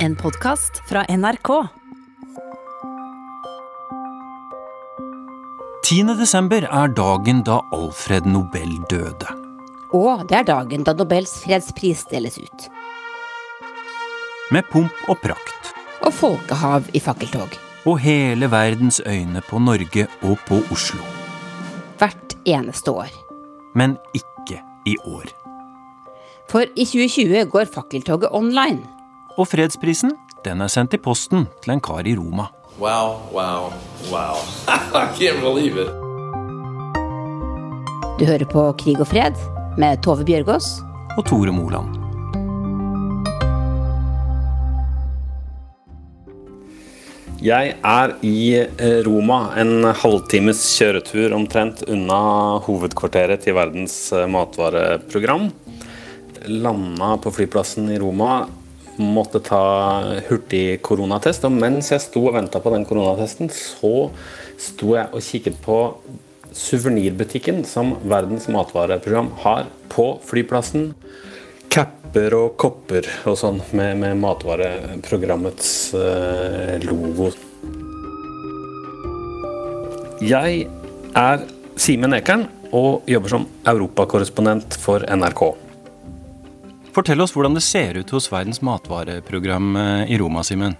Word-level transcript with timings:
En 0.00 0.16
podkast 0.16 0.78
fra 0.88 1.02
NRK. 1.08 1.48
10. 5.84 6.14
desember 6.16 6.64
er 6.64 6.92
dagen 6.96 7.42
da 7.44 7.58
Alfred 7.76 8.24
Nobel 8.24 8.78
døde. 8.88 9.34
Og 9.92 10.22
det 10.30 10.38
er 10.38 10.46
dagen 10.48 10.86
da 10.88 10.94
Nobels 10.96 11.34
fredspris 11.42 12.06
deles 12.08 12.38
ut. 12.40 12.64
Med 14.56 14.64
pomp 14.72 15.02
og 15.12 15.20
prakt. 15.20 15.74
Og 16.00 16.14
folkehav 16.16 16.88
i 16.96 17.02
fakkeltog. 17.04 17.58
Og 17.84 18.00
hele 18.00 18.48
verdens 18.48 19.02
øyne 19.04 19.42
på 19.50 19.60
Norge 19.60 20.06
og 20.22 20.40
på 20.48 20.62
Oslo. 20.72 21.04
Hvert 22.00 22.38
eneste 22.48 22.96
år. 23.02 23.12
Men 23.76 23.98
ikke 24.16 24.62
i 24.88 24.96
år. 25.04 25.28
For 26.48 26.64
i 26.72 26.88
2020 26.88 27.44
går 27.52 27.68
fakkeltoget 27.76 28.32
online. 28.32 28.99
Og 29.40 29.46
fredsprisen, 29.48 30.10
den 30.44 30.60
er 30.60 30.68
sendt 30.68 30.92
i 30.92 30.98
posten 31.00 31.46
til 31.64 31.72
en 31.72 31.80
kar 31.80 32.04
i 32.04 32.12
Roma. 32.12 32.50
Wow, 32.76 33.22
wow, 33.32 33.70
wow. 34.12 34.36
I 35.00 35.06
can't 35.16 35.40
believe 35.40 35.80
it. 35.80 35.88
Du 38.20 38.26
hører 38.28 38.44
på 38.44 38.66
Krig 38.76 39.00
og 39.00 39.08
fred 39.08 39.40
med 39.80 40.02
Tove 40.04 40.26
Bjørgaas. 40.28 40.68
Og 41.16 41.24
Tore 41.24 41.54
Moland. 41.56 41.96
Jeg 47.40 47.78
er 47.80 48.16
i 48.20 48.44
eh, 48.60 49.00
Roma, 49.08 49.54
en 49.56 49.88
halvtimes 49.88 50.60
kjøretur 50.76 51.32
omtrent 51.32 51.86
unna 51.88 52.20
hovedkvarteret 52.68 53.46
til 53.46 53.56
Verdens 53.56 53.96
eh, 54.12 54.28
matvareprogram. 54.28 55.48
Landa 56.44 57.14
på 57.24 57.32
flyplassen 57.32 57.88
i 57.88 58.00
Roma, 58.00 58.42
måtte 58.98 59.40
ta 59.44 59.62
hurtig 60.28 60.80
koronatest. 60.86 61.44
Og 61.46 61.54
mens 61.54 61.92
jeg 61.92 62.02
sto 62.04 62.24
og 62.28 62.36
venta 62.36 62.62
på 62.62 62.72
den 62.74 62.86
koronatesten, 62.88 63.50
så 63.52 64.10
sto 64.60 64.96
jeg 64.96 65.08
og 65.12 65.24
kikket 65.24 65.60
på 65.64 65.78
suvenirbutikken 66.56 67.62
som 67.68 67.94
Verdens 68.10 68.48
matvareprogram 68.50 69.30
har 69.44 69.68
på 69.92 70.12
flyplassen. 70.26 70.90
Kapper 71.70 72.34
og 72.34 72.56
kopper 72.58 73.06
og 73.30 73.38
sånn 73.38 73.60
med, 73.70 73.94
med 74.02 74.18
matvareprogrammets 74.18 75.70
eh, 75.94 76.76
logo. 76.82 77.30
Jeg 80.20 80.66
er 81.16 81.46
Simen 81.80 82.12
Ekern 82.18 82.48
og 82.76 83.06
jobber 83.08 83.32
som 83.32 83.46
europakorrespondent 83.70 84.76
for 84.82 85.06
NRK. 85.06 85.69
Fortell 87.00 87.22
oss 87.24 87.32
hvordan 87.32 87.54
det 87.56 87.62
ser 87.64 87.96
ut 87.96 88.10
hos 88.12 88.26
Verdens 88.28 88.58
matvareprogram 88.60 89.68
eh, 89.80 90.10
i 90.12 90.18
Roma, 90.20 90.42
Simen. 90.44 90.74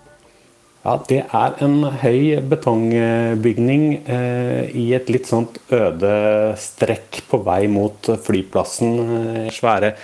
Ja, 0.85 0.99
Det 1.09 1.21
er 1.25 1.55
en 1.65 1.79
høy 2.03 2.43
betongbygning 2.51 3.87
eh, 4.05 4.69
i 4.77 4.91
et 4.99 5.09
litt 5.09 5.31
sånt 5.31 5.57
øde 5.73 6.11
strekk 6.61 7.23
på 7.31 7.41
vei 7.47 7.62
mot 7.73 8.11
flyplassen. 8.27 9.01
Eh, 9.21 9.49
svære, 9.57 9.95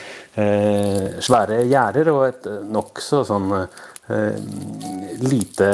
eh, 0.40 1.20
svære 1.20 1.60
gjerder 1.68 2.08
og 2.14 2.24
et 2.30 2.48
nokså 2.64 3.20
sånn 3.28 3.52
eh, 3.60 4.40
lite 5.20 5.70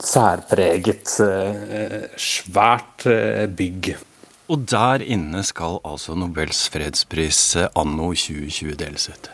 særpreget, 0.00 1.12
eh, 1.28 2.00
svært 2.16 3.04
eh, 3.12 3.44
bygg. 3.52 3.92
Og 4.52 4.60
der 4.68 5.00
inne 5.00 5.40
skal 5.46 5.78
altså 5.88 6.12
Nobels 6.18 6.66
fredspris 6.72 7.56
eh, 7.56 7.68
anno 7.80 8.10
2020 8.12 8.74
deles 8.76 9.08
ut. 9.08 9.30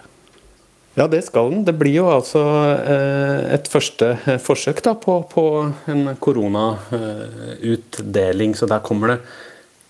Ja, 0.95 1.07
det 1.11 1.25
skal 1.27 1.51
den. 1.51 1.65
Det 1.67 1.75
blir 1.79 1.95
jo 1.97 2.11
altså 2.13 2.43
eh, 2.79 3.55
et 3.57 3.69
første 3.71 4.19
eh, 4.23 4.39
forsøk 4.43 4.83
da, 4.87 4.95
på, 4.95 5.23
på 5.33 5.73
en 5.91 6.17
koronautdeling. 6.23 8.55
Så 8.55 8.67
der 8.71 8.81
kommer 8.87 9.07
det 9.15 9.21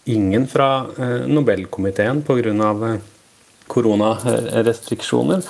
ingen 0.08 0.47
fra 0.48 0.86
Nobelkomiteen 1.28 2.22
pga. 2.25 2.97
Koronarestriksjoner. 3.70 5.41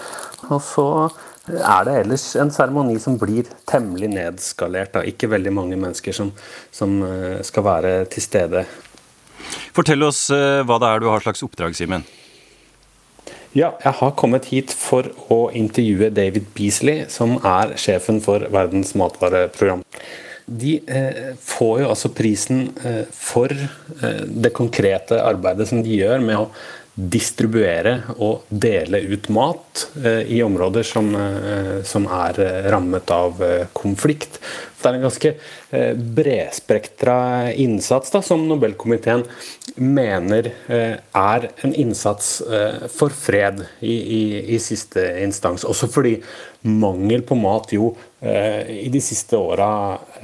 Og 0.51 0.61
så 0.67 1.09
er 1.47 1.85
det 1.87 1.95
ellers 2.03 2.37
en 2.37 2.51
seremoni 2.53 2.99
som 3.01 3.19
blir 3.19 3.45
temmelig 3.71 4.09
nedskalert. 4.13 4.93
Da. 4.99 5.03
Ikke 5.07 5.31
veldig 5.31 5.53
mange 5.55 5.77
mennesker 5.79 6.13
som, 6.13 6.33
som 6.75 7.05
skal 7.47 7.65
være 7.65 8.05
til 8.11 8.23
stede. 8.27 8.65
Fortell 9.77 10.03
oss 10.07 10.29
eh, 10.35 10.63
hva 10.67 10.81
det 10.83 10.89
er 10.91 11.03
du 11.03 11.11
har 11.11 11.23
slags 11.25 11.45
oppdrag, 11.47 11.77
Simen. 11.79 12.07
Ja, 13.51 13.73
jeg 13.83 13.97
har 13.99 14.13
kommet 14.15 14.47
hit 14.53 14.71
for 14.71 15.09
å 15.35 15.49
intervjue 15.59 16.13
David 16.15 16.53
Beasley, 16.55 17.09
som 17.11 17.35
er 17.43 17.75
sjefen 17.83 18.21
for 18.23 18.45
Verdens 18.55 18.93
matvareprogram. 18.99 19.83
De 20.51 20.77
eh, 20.87 21.33
får 21.35 21.81
jo 21.83 21.89
altså 21.91 22.13
prisen 22.15 22.69
eh, 22.87 23.03
for 23.11 23.51
eh, 23.51 24.23
det 24.27 24.55
konkrete 24.55 25.19
arbeidet 25.23 25.67
som 25.71 25.83
de 25.83 25.99
gjør 25.99 26.23
med 26.23 26.39
å 26.39 26.47
distribuere 27.09 27.95
og 28.19 28.49
dele 28.51 29.01
ut 29.13 29.29
mat 29.33 29.87
eh, 30.03 30.23
i 30.37 30.41
områder 30.45 30.85
som, 30.87 31.09
eh, 31.17 31.81
som 31.87 32.07
er 32.11 32.41
eh, 32.45 32.69
rammet 32.73 33.11
av 33.15 33.41
konflikt. 33.77 34.41
Det 34.81 34.89
er 34.89 34.97
en 34.97 35.03
ganske 35.05 35.31
bredspektra 36.17 37.17
innsats 37.53 38.15
da, 38.15 38.23
som 38.25 38.47
Nobelkomiteen 38.49 39.27
mener 39.77 40.49
er 40.73 41.45
en 41.61 41.75
innsats 41.77 42.31
for 42.89 43.13
fred 43.13 43.61
i, 43.85 43.93
i, 43.93 44.23
i 44.57 44.61
siste 44.65 45.05
instans. 45.21 45.67
Også 45.69 45.85
fordi 45.93 46.15
mangel 46.65 47.27
på 47.29 47.37
mat 47.37 47.77
jo 47.77 47.93
i 48.25 48.89
de 48.89 49.05
siste 49.05 49.37
åra 49.37 49.69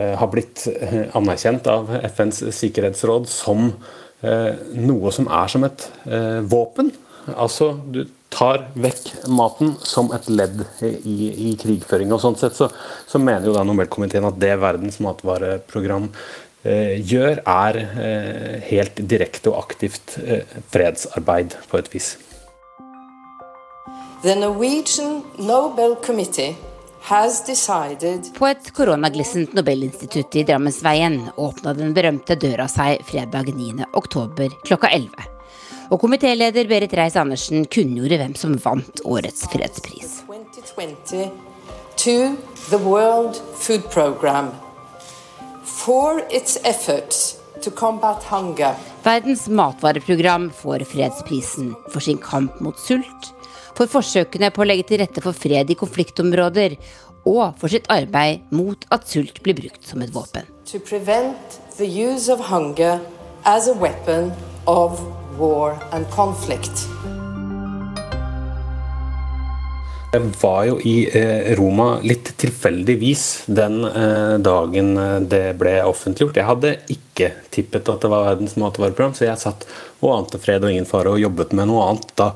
har 0.01 0.33
blitt 0.33 0.65
anerkjent 1.13 1.69
av 1.69 1.93
FNs 2.09 2.47
sikkerhetsråd 2.57 3.29
som 3.29 3.75
noe 4.23 5.13
som 5.13 5.29
er 5.29 5.51
som 5.53 5.67
et 5.67 5.89
eh, 6.09 6.41
våpen. 6.47 6.93
Altså, 7.35 7.75
du 7.91 8.05
tar 8.33 8.67
vekk 8.77 9.29
maten 9.33 9.75
som 9.87 10.11
et 10.15 10.27
ledd 10.29 10.63
i, 10.83 11.17
i 11.49 11.55
krigføringa. 11.61 12.19
sånn 12.21 12.37
sett 12.39 12.57
så, 12.59 12.69
så 13.09 13.21
mener 13.23 13.49
jo 13.49 13.57
da 13.57 13.65
Nobelkomiteen 13.67 14.27
at 14.29 14.39
det 14.41 14.53
Verdens 14.61 14.99
matvareprogram 15.03 16.11
eh, 16.67 16.97
gjør, 17.01 17.43
er 17.43 17.81
eh, 17.83 18.55
helt 18.71 19.03
direkte 19.09 19.53
og 19.53 19.61
aktivt 19.65 20.19
eh, 20.23 20.45
fredsarbeid 20.73 21.57
på 21.71 21.81
et 21.81 21.93
vis. 21.95 22.15
The 24.25 24.35
Norwegian 24.39 25.23
Nobel 25.39 25.97
Committee 26.03 26.57
På 28.39 28.47
et 28.49 28.73
koronaglissent 28.75 29.53
Nobelinstitutt 29.55 30.37
i 30.37 30.43
Drammensveien 30.43 31.21
åpna 31.37 31.75
den 31.79 31.93
berømte 31.95 32.35
døra 32.35 32.67
seg 32.67 33.05
fredag 33.07 33.53
9. 33.55 33.87
oktober 33.95 34.51
klokka 34.67 34.91
11. 34.91 35.29
Og 35.95 36.01
komitéleder 36.03 36.67
Berit 36.67 36.97
Reiss-Andersen 36.99 37.69
kunngjorde 37.71 38.19
hvem 38.19 38.35
som 38.35 38.57
vant 38.59 39.05
årets 39.07 39.47
fredspris. 39.53 40.25
2020 40.27 41.31
to 41.95 42.35
the 42.73 42.83
World 42.83 43.39
Food 43.55 43.87
Programme 43.95 44.51
for 45.63 46.25
its 46.31 46.59
efforts 46.65 47.37
to 47.63 47.71
combat 47.71 48.25
hunger. 48.25 48.75
Verdens 49.03 49.47
matvareprogram 49.49 50.51
får 50.51 50.89
fredsprisen 50.91 51.75
for 51.93 52.03
sin 52.03 52.19
kamp 52.19 52.61
mot 52.61 52.79
sult, 52.83 53.31
for 53.77 53.91
forsøkene 53.93 54.51
på 54.55 54.65
å 54.65 54.69
legge 54.69 54.89
til 54.91 55.03
rette 55.03 55.23
for 55.25 55.37
fred 55.37 55.71
i 55.71 55.79
konfliktområder, 55.79 56.77
og 57.27 57.59
for 57.61 57.73
sitt 57.73 57.89
arbeid 57.93 58.47
mot 58.55 58.87
at 58.95 59.09
sult 59.11 59.43
blir 59.45 59.59
brukt 59.59 59.85
som 59.85 60.03
et 60.03 60.15
våpen. 60.15 60.47
to 60.67 60.81
prevent 60.81 61.61
the 61.79 61.87
use 61.87 62.29
of 62.29 62.41
hunger 62.41 63.01
as 63.45 63.69
a 63.69 63.75
weapon 63.75 64.33
of 64.67 65.01
war 65.39 65.79
and 65.93 66.07
conflict. 66.11 66.89
Jeg 70.13 70.31
var 70.41 70.65
jo 70.65 70.79
i 70.81 70.95
eh, 71.13 71.53
Roma 71.59 71.99
litt 72.03 72.31
tilfeldigvis 72.41 73.25
den 73.53 73.83
eh, 73.85 74.37
dagen 74.41 74.95
eh, 74.97 75.19
det 75.29 75.45
ble 75.61 75.75
offentliggjort. 75.85 76.39
Jeg 76.41 76.49
hadde 76.49 76.73
ikke 76.89 77.06
tippet 77.55 77.89
at 77.89 78.03
det 78.03 78.11
var 78.13 78.27
Verdens 78.29 78.57
matvareprogram, 78.61 79.15
så 79.17 79.29
jeg 79.29 79.43
satt 79.43 79.67
og 80.05 80.13
ante 80.13 80.39
fred 80.41 80.65
og 80.65 80.73
ingen 80.73 80.89
fare 80.89 81.13
og 81.15 81.21
jobbet 81.21 81.55
med 81.57 81.71
noe 81.71 81.85
annet 81.89 82.11
da, 82.19 82.29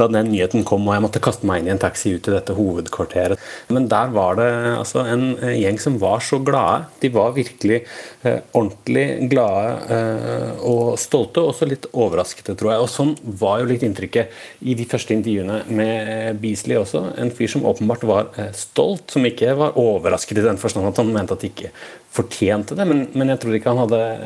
da 0.00 0.08
den 0.10 0.32
nyheten 0.32 0.64
kom 0.66 0.88
og 0.88 0.96
jeg 0.96 1.04
måtte 1.04 1.22
kaste 1.22 1.46
meg 1.46 1.62
inn 1.62 1.70
i 1.70 1.74
en 1.74 1.82
taxi 1.82 2.14
ut 2.16 2.24
til 2.26 2.34
dette 2.34 2.56
hovedkvarteret. 2.56 3.40
Men 3.70 3.86
der 3.92 4.10
var 4.14 4.38
det 4.40 4.48
altså 4.74 5.04
en 5.06 5.24
eh, 5.38 5.54
gjeng 5.62 5.78
som 5.80 5.98
var 6.02 6.24
så 6.26 6.40
glade. 6.42 6.88
De 7.02 7.10
var 7.14 7.36
virkelig 7.36 7.80
eh, 8.26 8.40
ordentlig 8.50 9.06
glade 9.30 9.94
eh, 9.94 10.50
og 10.66 10.98
stolte, 11.00 11.42
og 11.42 11.54
også 11.54 11.70
litt 11.70 11.88
overraskede, 11.92 12.56
tror 12.58 12.74
jeg. 12.74 12.84
Og 12.84 12.92
sånn 12.92 13.14
var 13.40 13.62
jo 13.62 13.70
litt 13.70 13.86
inntrykket 13.86 14.34
i 14.66 14.76
de 14.78 14.88
første 14.90 15.14
intervjuene 15.14 15.62
med 15.70 16.42
Beasley 16.42 16.80
også. 16.80 17.06
En 17.22 17.32
fyr 17.34 17.54
som 17.54 17.66
åpenbart 17.70 18.08
var 18.10 18.32
eh, 18.34 18.50
stolt, 18.58 19.06
som 19.14 19.26
ikke 19.28 19.54
var 19.60 19.78
overrasket 19.80 20.42
i 20.42 20.48
den 20.48 20.60
forstand 20.60 20.90
at 20.90 20.98
han 20.98 21.14
mente 21.14 21.38
at 21.38 21.46
de 21.46 21.52
ikke 21.54 21.74
fortjente 22.14 22.76
det, 22.78 22.84
men, 22.86 23.06
men 23.18 23.32
jeg 23.32 23.40
tror 23.42 23.56
ikke 23.56 23.72
han 23.72 23.80
hadde 23.82 24.00
eh, 24.00 24.23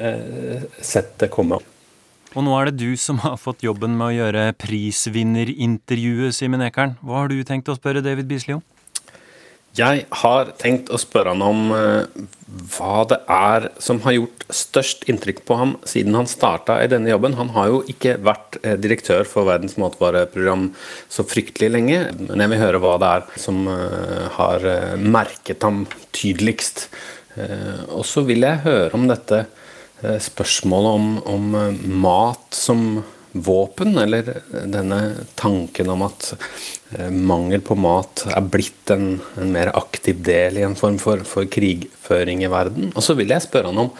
sett 0.80 1.16
det 1.20 1.30
komme. 1.34 1.58
Og 2.36 2.44
nå 2.44 2.52
er 2.58 2.68
det 2.68 2.82
du 2.82 2.96
som 3.00 3.20
har 3.24 3.38
fått 3.40 3.64
jobben 3.64 3.96
med 3.96 4.10
å 4.10 4.16
gjøre 4.16 4.48
prisvinnerintervjuet, 4.60 6.36
Simen 6.36 6.64
Ekern. 6.66 6.98
Hva 7.00 7.22
har 7.22 7.32
du 7.32 7.40
tenkt 7.46 7.70
å 7.72 7.76
spørre 7.78 8.04
David 8.04 8.28
Beasley 8.28 8.58
om? 8.58 8.64
Jeg 9.78 10.06
har 10.22 10.48
tenkt 10.58 10.88
å 10.90 10.98
spørre 10.98 11.34
han 11.34 11.42
om 11.44 11.72
eh, 11.76 12.22
hva 12.74 13.02
det 13.10 13.18
er 13.30 13.68
som 13.84 14.00
har 14.02 14.16
gjort 14.16 14.46
størst 14.58 15.04
inntrykk 15.12 15.44
på 15.46 15.58
ham 15.60 15.74
siden 15.86 16.16
han 16.18 16.30
starta 16.30 16.80
i 16.82 16.88
denne 16.90 17.12
jobben. 17.12 17.36
Han 17.38 17.52
har 17.54 17.68
jo 17.70 17.82
ikke 17.92 18.16
vært 18.26 18.58
eh, 18.62 18.78
direktør 18.80 19.28
for 19.28 19.46
Verdens 19.48 19.76
matvareprogram 19.80 20.70
så 21.12 21.24
fryktelig 21.28 21.70
lenge, 21.76 22.00
men 22.24 22.42
jeg 22.42 22.52
vil 22.54 22.62
høre 22.64 22.82
hva 22.82 22.96
det 23.00 23.12
er 23.18 23.44
som 23.44 23.60
eh, 23.70 24.26
har 24.38 24.66
merket 25.04 25.64
ham 25.66 25.84
tydeligst. 26.16 26.88
Og 27.94 28.02
så 28.02 28.24
vil 28.26 28.42
jeg 28.42 28.64
høre 28.64 28.96
om 28.98 29.04
dette 29.06 29.44
spørsmålet 30.02 30.98
om, 30.98 31.06
om 31.26 31.46
mat 32.02 32.54
som 32.54 33.00
våpen, 33.32 33.96
eller 33.98 34.30
denne 34.70 34.98
tanken 35.38 35.90
om 35.92 36.04
at 36.06 36.32
Eh, 36.96 37.10
mangel 37.10 37.60
på 37.60 37.76
mat 37.76 38.22
er 38.32 38.44
blitt 38.48 38.88
en, 38.94 39.18
en, 39.36 39.50
mer 39.52 39.68
aktiv 39.76 40.22
del 40.24 40.56
i 40.56 40.64
en 40.64 40.76
form 40.78 40.96
for, 41.02 41.20
for, 41.28 41.44
krigføring 41.44 42.40
i 42.46 42.48
verden. 42.48 42.94
Og 42.94 43.04
så 43.04 43.16
vil 43.18 43.34
jeg 43.34 43.44
spørre 43.44 43.68
han 43.68 43.82
om 43.82 43.90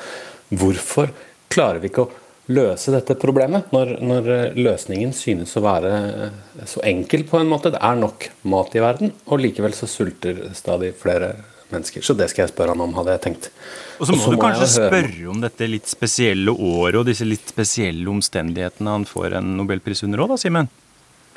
hvorfor 0.57 1.13
klarer 1.53 1.83
vi 1.83 1.91
ikke 1.91 2.07
å 2.07 2.15
løse 2.57 2.95
dette 2.95 3.19
problemet, 3.21 3.69
når, 3.77 3.99
når, 4.01 4.31
løsningen 4.57 5.13
synes 5.13 5.53
å 5.61 5.65
være 5.67 5.93
eh, 6.09 6.65
så 6.65 6.81
enkel 6.89 7.27
på 7.29 7.43
en 7.43 7.53
måte. 7.53 7.75
Det 7.75 7.83
er 7.85 8.01
nok 8.01 8.31
mat 8.49 8.73
i 8.73 8.85
verden, 8.85 9.13
og 9.29 9.45
likevel 9.45 9.77
så 9.77 9.91
sulter 9.91 10.47
stadig 10.57 10.95
flere 10.97 11.35
mennesker. 11.75 12.05
Så 12.05 12.17
det 12.19 12.31
skal 12.33 12.47
jeg 12.47 12.53
spørre 12.53 12.75
han 12.75 12.83
om, 12.85 12.95
hadde 12.99 13.15
jeg 13.17 13.25
tenkt. 13.29 13.51
Og 13.99 14.09
så 14.09 14.17
må, 14.17 14.33
du 14.33 14.41
kanskje 14.43 14.69
spørre 14.75 15.31
om 15.33 15.41
dette 15.43 15.69
litt 15.71 15.91
spesielle 15.91 16.55
året 16.55 17.01
og 17.01 17.09
disse 17.09 17.27
litt 17.29 17.51
spesielle 17.51 18.09
omstendighetene 18.13 18.99
han 18.99 19.07
får 19.09 19.39
en 19.41 19.57
nobelpris 19.59 20.05
under 20.07 20.25
òg, 20.25 20.35
da, 20.35 20.41
Simen? 20.41 20.71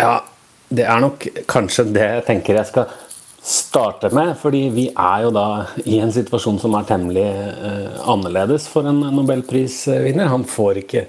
Ja, 0.01 0.15
det 0.71 0.85
er 0.87 1.01
nok 1.03 1.25
kanskje 1.51 1.89
det 1.91 2.05
jeg 2.05 2.27
tenker 2.29 2.61
jeg 2.61 2.69
skal 2.69 2.93
starte 3.41 4.11
med. 4.15 4.35
Fordi 4.39 4.63
vi 4.73 4.87
er 4.91 5.25
jo 5.25 5.33
da 5.35 5.47
i 5.85 5.99
en 6.01 6.13
situasjon 6.13 6.61
som 6.61 6.77
er 6.77 6.87
temmelig 6.89 7.27
eh, 7.27 8.01
annerledes 8.09 8.69
for 8.71 8.87
en 8.89 9.01
nobelprisvinner. 9.17 10.31
Han 10.31 10.45
får 10.47 10.83
ikke 10.85 11.05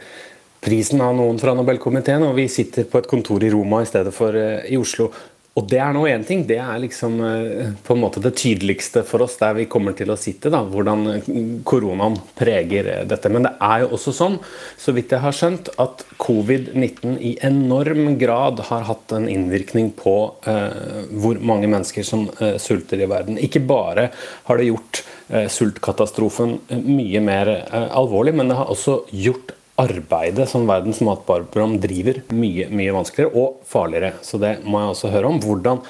prisen 0.62 1.02
av 1.02 1.16
noen 1.18 1.40
fra 1.42 1.56
Nobelkomiteen, 1.58 2.22
og 2.22 2.36
vi 2.38 2.46
sitter 2.50 2.86
på 2.88 3.00
et 3.00 3.10
kontor 3.10 3.42
i 3.42 3.50
Roma 3.50 3.82
i 3.82 3.88
stedet 3.88 4.14
for 4.14 4.36
eh, 4.38 4.62
i 4.70 4.78
Oslo. 4.80 5.10
Og 5.52 5.66
det 5.68 5.82
er 5.84 5.92
nå 5.92 6.06
én 6.08 6.22
ting. 6.24 6.46
Det 6.48 6.56
er 6.56 6.78
liksom 6.80 7.18
eh, 7.26 7.72
på 7.84 7.92
en 7.92 8.00
måte 8.00 8.22
det 8.24 8.32
tydeligste 8.40 9.02
for 9.04 9.24
oss 9.26 9.34
der 9.40 9.58
vi 9.58 9.66
kommer 9.68 9.92
til 9.96 10.08
å 10.12 10.16
sitte. 10.16 10.48
da, 10.52 10.62
Hvordan 10.64 11.20
koronaen 11.68 12.16
preger 12.38 12.88
dette. 13.08 13.28
Men 13.32 13.44
det 13.44 13.52
er 13.60 13.84
jo 13.84 13.90
også 13.98 14.14
sånn, 14.16 14.38
så 14.80 14.96
vidt 14.96 15.12
jeg 15.12 15.20
har 15.20 15.36
skjønt, 15.36 15.68
at 15.82 16.06
covid-19 16.22 17.18
i 17.20 17.34
enorm 17.44 18.14
grad 18.20 18.64
har 18.70 18.88
hatt 18.88 19.12
en 19.12 19.28
innvirkning 19.28 19.92
på 19.98 20.16
eh, 20.48 21.04
hvor 21.20 21.40
mange 21.44 21.68
mennesker 21.68 22.06
som 22.06 22.30
eh, 22.40 22.56
sulter 22.62 23.04
i 23.04 23.10
verden. 23.12 23.36
Ikke 23.36 23.60
bare 23.60 24.08
har 24.48 24.56
det 24.56 24.70
gjort 24.70 25.04
eh, 25.28 25.50
sultkatastrofen 25.52 26.62
mye 26.80 27.20
mer 27.24 27.56
eh, 27.58 27.90
alvorlig, 27.92 28.38
men 28.40 28.48
det 28.48 28.56
har 28.56 28.72
også 28.72 29.02
gjort 29.12 29.52
arbeidet 29.80 30.48
som 30.48 30.66
Verdens 30.68 31.00
matvareprogram 31.00 31.78
driver, 31.80 32.22
mye 32.34 32.68
mye 32.72 32.94
vanskeligere 32.94 33.32
og 33.38 33.60
farligere. 33.68 34.14
Så 34.22 34.40
det 34.42 34.58
må 34.64 34.80
jeg 34.80 34.94
også 34.94 35.12
høre 35.12 35.30
om. 35.30 35.40
Hvordan 35.42 35.82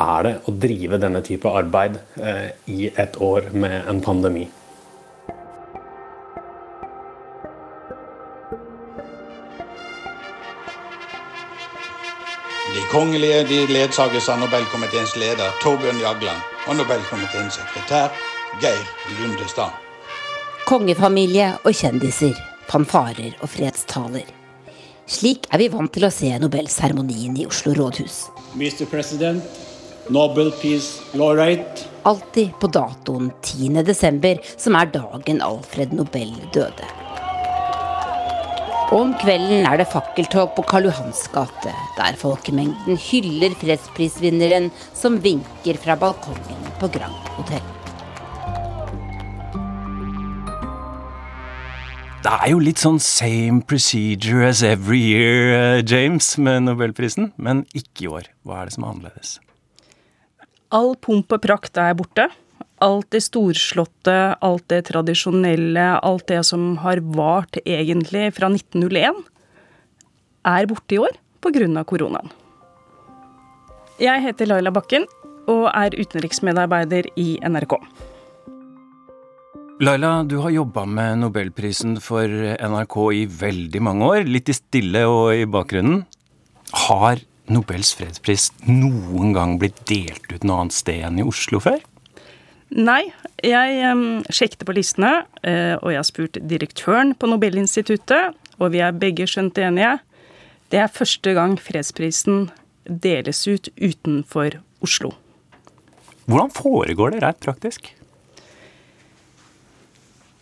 er 0.00 0.22
det 0.26 0.34
å 0.44 0.54
drive 0.66 1.00
denne 1.00 1.22
type 1.24 1.50
arbeid 1.50 1.98
eh, 2.20 2.48
i 2.72 2.88
et 2.92 3.20
år 3.20 3.50
med 3.52 3.88
en 3.88 4.00
pandemi? 4.04 4.46
De 12.76 12.82
kongelige 12.92 13.44
de 13.48 13.62
ledsages 13.72 14.28
av 14.28 14.40
Nobelkomiteens 14.42 15.14
leder 15.16 15.54
Torbjørn 15.62 16.00
Jagland 16.02 16.68
og 16.68 16.76
Nobelkomiteens 16.80 17.56
sekretær 17.60 18.12
Geir 18.60 18.84
Lundestad. 19.20 19.72
Kongefamilie 20.66 21.54
og 21.62 21.72
kjendiser 21.76 22.36
fanfarer 22.70 23.36
og 23.40 23.50
fredstaler. 23.52 24.26
Slik 25.06 25.46
er 25.54 25.62
vi 25.62 25.70
vant 25.70 25.92
til 25.94 26.06
å 26.08 26.10
se 26.10 26.32
Nobelseremonien 26.42 27.36
i 27.38 27.46
Oslo 27.46 27.76
rådhus. 27.78 28.24
Mr. 28.58 28.88
President, 28.90 29.44
Nobel 30.10 30.50
Peace 30.60 31.02
Laureate. 31.18 31.86
Alltid 32.06 32.54
på 32.62 32.70
datoen 32.74 33.30
10.12., 33.42 34.42
som 34.58 34.78
er 34.78 34.90
dagen 34.94 35.42
Alfred 35.42 35.94
Nobel 35.94 36.34
døde. 36.54 36.90
Og 38.86 39.00
om 39.00 39.14
kvelden 39.18 39.66
er 39.66 39.80
det 39.80 39.88
fakkeltog 39.90 40.52
på 40.54 40.62
Karl 40.70 40.86
Johans 40.86 41.24
gate, 41.34 41.74
der 41.98 42.18
folkemengden 42.20 43.00
hyller 43.08 43.56
fredsprisvinneren 43.58 44.70
som 44.94 45.18
vinker 45.22 45.82
fra 45.82 45.98
balkongen 45.98 46.70
på 46.78 46.94
Grand 46.94 47.34
Hotell. 47.34 47.75
Det 52.26 52.32
er 52.42 52.48
jo 52.50 52.58
litt 52.58 52.80
sånn 52.82 52.96
same 52.98 53.60
procedure 53.70 54.48
as 54.48 54.58
every 54.66 54.98
year, 54.98 55.52
eh, 55.54 55.82
James, 55.86 56.26
med 56.42 56.64
nobelprisen. 56.64 57.28
Men 57.38 57.60
ikke 57.70 58.02
i 58.02 58.08
år. 58.10 58.24
Hva 58.42 58.56
er 58.58 58.66
det 58.66 58.74
som 58.74 58.82
er 58.82 58.88
annerledes? 58.90 59.34
All 60.74 60.96
pomp 60.96 61.30
og 61.30 61.44
prakt 61.44 61.78
er 61.78 61.94
borte. 61.94 62.24
Alt 62.82 63.12
det 63.14 63.20
storslåtte, 63.22 64.34
alt 64.42 64.66
det 64.66 64.88
tradisjonelle, 64.88 66.00
alt 66.02 66.26
det 66.26 66.40
som 66.50 66.80
har 66.82 66.98
vart 66.98 67.60
egentlig 67.62 68.34
fra 68.34 68.50
1901, 68.50 69.22
er 70.50 70.66
borte 70.66 70.98
i 70.98 70.98
år 70.98 71.14
pga. 71.40 71.84
koronaen. 71.84 72.34
Jeg 74.00 74.22
heter 74.26 74.46
Laila 74.46 74.72
Bakken 74.72 75.06
og 75.46 75.70
er 75.70 75.94
utenriksmedarbeider 75.94 77.06
i 77.16 77.38
NRK. 77.38 77.78
Laila, 79.76 80.22
du 80.24 80.38
har 80.40 80.50
jobba 80.50 80.86
med 80.88 81.18
nobelprisen 81.20 81.98
for 82.00 82.24
NRK 82.24 82.94
i 83.12 83.24
veldig 83.28 83.80
mange 83.84 84.06
år. 84.08 84.22
Litt 84.24 84.48
i 84.48 84.54
stille 84.56 85.02
og 85.04 85.34
i 85.36 85.42
bakgrunnen. 85.44 86.06
Har 86.86 87.20
Nobels 87.52 87.90
fredspris 87.98 88.48
noen 88.64 89.34
gang 89.36 89.58
blitt 89.60 89.82
delt 89.86 90.24
ut 90.32 90.46
noe 90.48 90.62
annet 90.62 90.76
sted 90.78 91.04
enn 91.04 91.20
i 91.20 91.26
Oslo 91.28 91.60
før? 91.60 91.76
Nei, 92.72 93.02
jeg 93.44 93.92
um, 93.92 94.24
sjekket 94.32 94.64
på 94.64 94.78
listene, 94.78 95.12
uh, 95.44 95.76
og 95.82 95.92
jeg 95.92 96.00
har 96.00 96.08
spurt 96.08 96.40
direktøren 96.40 97.12
på 97.12 97.28
Nobelinstituttet, 97.28 98.32
og 98.56 98.72
vi 98.72 98.80
er 98.80 98.96
begge 98.96 99.28
skjønt 99.28 99.60
enige. 99.60 99.98
Det 100.72 100.80
er 100.86 100.90
første 100.90 101.36
gang 101.36 101.58
fredsprisen 101.60 102.48
deles 102.88 103.44
ut 103.44 103.68
utenfor 103.76 104.56
Oslo. 104.80 105.12
Hvordan 106.24 106.50
foregår 106.56 107.12
det 107.12 107.22
rett 107.28 107.44
praktisk? 107.44 107.92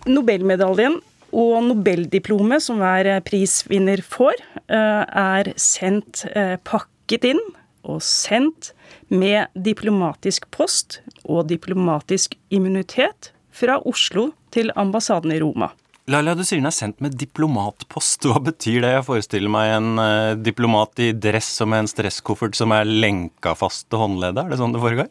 Nobelmedaljen 0.05 0.99
og 1.35 1.55
Nobeldiplomet 1.65 2.63
som 2.63 2.81
hver 2.83 3.09
prisvinner 3.27 4.03
får, 4.05 4.37
eh, 4.69 5.05
er 5.09 5.53
sendt 5.57 6.27
eh, 6.35 6.57
pakket 6.63 7.25
inn 7.33 7.41
og 7.85 8.03
sendt 8.05 8.73
med 9.09 9.49
diplomatisk 9.57 10.47
post 10.55 11.01
og 11.25 11.49
diplomatisk 11.49 12.37
immunitet 12.51 13.33
fra 13.55 13.79
Oslo 13.89 14.33
til 14.55 14.71
ambassaden 14.77 15.33
i 15.33 15.41
Roma. 15.41 15.71
Laila, 16.07 16.35
du 16.37 16.45
sier 16.45 16.61
den 16.61 16.69
er 16.69 16.77
sendt 16.77 17.01
med 17.01 17.17
diplomatpost. 17.17 18.27
Hva 18.29 18.43
betyr 18.45 18.83
det? 18.85 18.93
Jeg 18.93 19.07
forestiller 19.07 19.49
meg 19.49 19.73
en 19.73 20.43
diplomat 20.45 21.01
i 21.01 21.13
dress 21.17 21.49
og 21.65 21.71
med 21.73 21.85
en 21.85 21.89
stresskoffert 21.89 22.57
som 22.59 22.75
er 22.77 22.85
lenka 22.85 23.55
fast 23.57 23.89
til 23.89 24.03
håndleddet. 24.05 24.45
Er 24.45 24.53
det 24.53 24.61
sånn 24.61 24.77
det 24.77 24.85
foregår? 24.85 25.09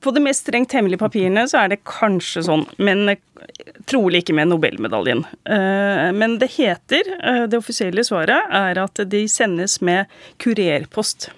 På 0.00 0.10
de 0.10 0.22
mest 0.22 0.44
strengt 0.46 0.74
hemmelige 0.74 1.00
papirene 1.02 1.46
så 1.50 1.62
er 1.62 1.72
det 1.72 1.84
kanskje 1.86 2.42
sånn, 2.46 2.64
men 2.82 3.06
eh, 3.12 3.20
trolig 3.88 4.24
ikke 4.24 4.34
med 4.38 4.50
Nobelmedaljen. 4.50 5.22
Eh, 5.46 6.08
men 6.16 6.38
det 6.42 6.50
heter, 6.56 7.12
eh, 7.20 7.44
det 7.50 7.60
offisielle 7.60 8.04
svaret 8.06 8.50
er 8.50 8.80
at 8.82 9.02
de 9.06 9.22
sendes 9.30 9.78
med 9.84 10.10
kurerpost. 10.42 11.30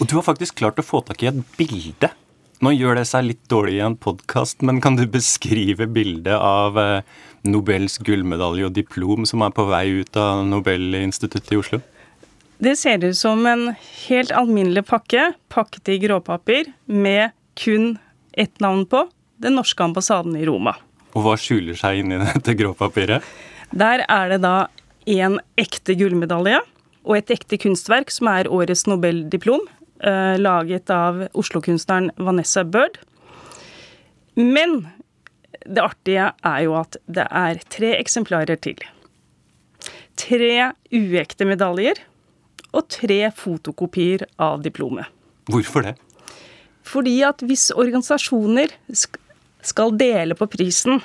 Og 0.00 0.10
du 0.10 0.18
har 0.18 0.26
faktisk 0.26 0.58
klart 0.60 0.80
å 0.80 0.84
få 0.84 1.00
tak 1.06 1.24
i 1.24 1.30
et 1.30 1.40
bilde. 1.56 2.12
Nå 2.64 2.72
gjør 2.72 3.00
det 3.00 3.06
seg 3.08 3.26
litt 3.30 3.42
dårlig 3.52 3.78
i 3.78 3.84
en 3.84 3.98
podkast, 4.00 4.62
men 4.64 4.80
kan 4.84 4.96
du 4.96 5.04
beskrive 5.08 5.88
bildet 5.92 6.36
av 6.36 6.78
Nobels 7.44 7.98
gullmedalje 8.04 8.68
og 8.68 8.72
diplom 8.76 9.26
som 9.28 9.44
er 9.44 9.52
på 9.56 9.66
vei 9.68 9.84
ut 10.00 10.16
av 10.20 10.40
Nobelinstituttet 10.48 11.52
i 11.52 11.60
Oslo? 11.60 11.82
Det 12.58 12.72
ser 12.80 13.04
ut 13.04 13.16
som 13.16 13.44
en 13.46 13.74
helt 14.06 14.32
alminnelig 14.32 14.86
pakke, 14.88 15.32
pakket 15.52 15.92
i 15.92 15.98
gråpapir, 16.00 16.72
med 16.88 17.34
kun 17.56 17.96
ett 18.36 18.60
navn 18.60 18.84
på 18.86 19.06
den 19.42 19.56
norske 19.58 19.84
ambassaden 19.84 20.36
i 20.36 20.46
Roma. 20.46 20.76
Og 21.16 21.24
hva 21.24 21.36
skjuler 21.40 21.76
seg 21.78 22.02
inni 22.02 22.18
dette 22.20 22.56
gråpapiret? 22.58 23.24
Der 23.76 24.04
er 24.04 24.32
det 24.32 24.42
da 24.44 24.56
en 25.06 25.38
ekte 25.58 25.96
gullmedalje 25.98 26.60
og 27.06 27.16
et 27.18 27.32
ekte 27.32 27.58
kunstverk 27.62 28.10
som 28.12 28.28
er 28.30 28.50
årets 28.50 28.84
Nobeldiplom, 28.90 29.62
eh, 30.02 30.36
laget 30.38 30.90
av 30.90 31.28
Oslo-kunstneren 31.32 32.10
Vanessa 32.16 32.64
Bird. 32.64 32.98
Men 34.34 34.88
det 35.64 35.82
artige 35.82 36.32
er 36.44 36.60
jo 36.66 36.74
at 36.78 36.98
det 37.06 37.26
er 37.30 37.62
tre 37.72 37.94
eksemplarer 37.96 38.58
til. 38.60 38.76
Tre 40.16 40.72
uekte 40.92 41.46
medaljer 41.46 42.00
og 42.72 42.88
tre 42.92 43.30
fotokopier 43.34 44.26
av 44.38 44.62
diplomet. 44.64 45.06
Hvorfor 45.48 45.86
det? 45.86 45.94
Fordi 46.86 47.16
at 47.26 47.42
hvis 47.42 47.68
organisasjoner 47.74 48.72
skal 49.66 49.94
dele 49.98 50.36
på 50.38 50.48
prisen, 50.50 51.02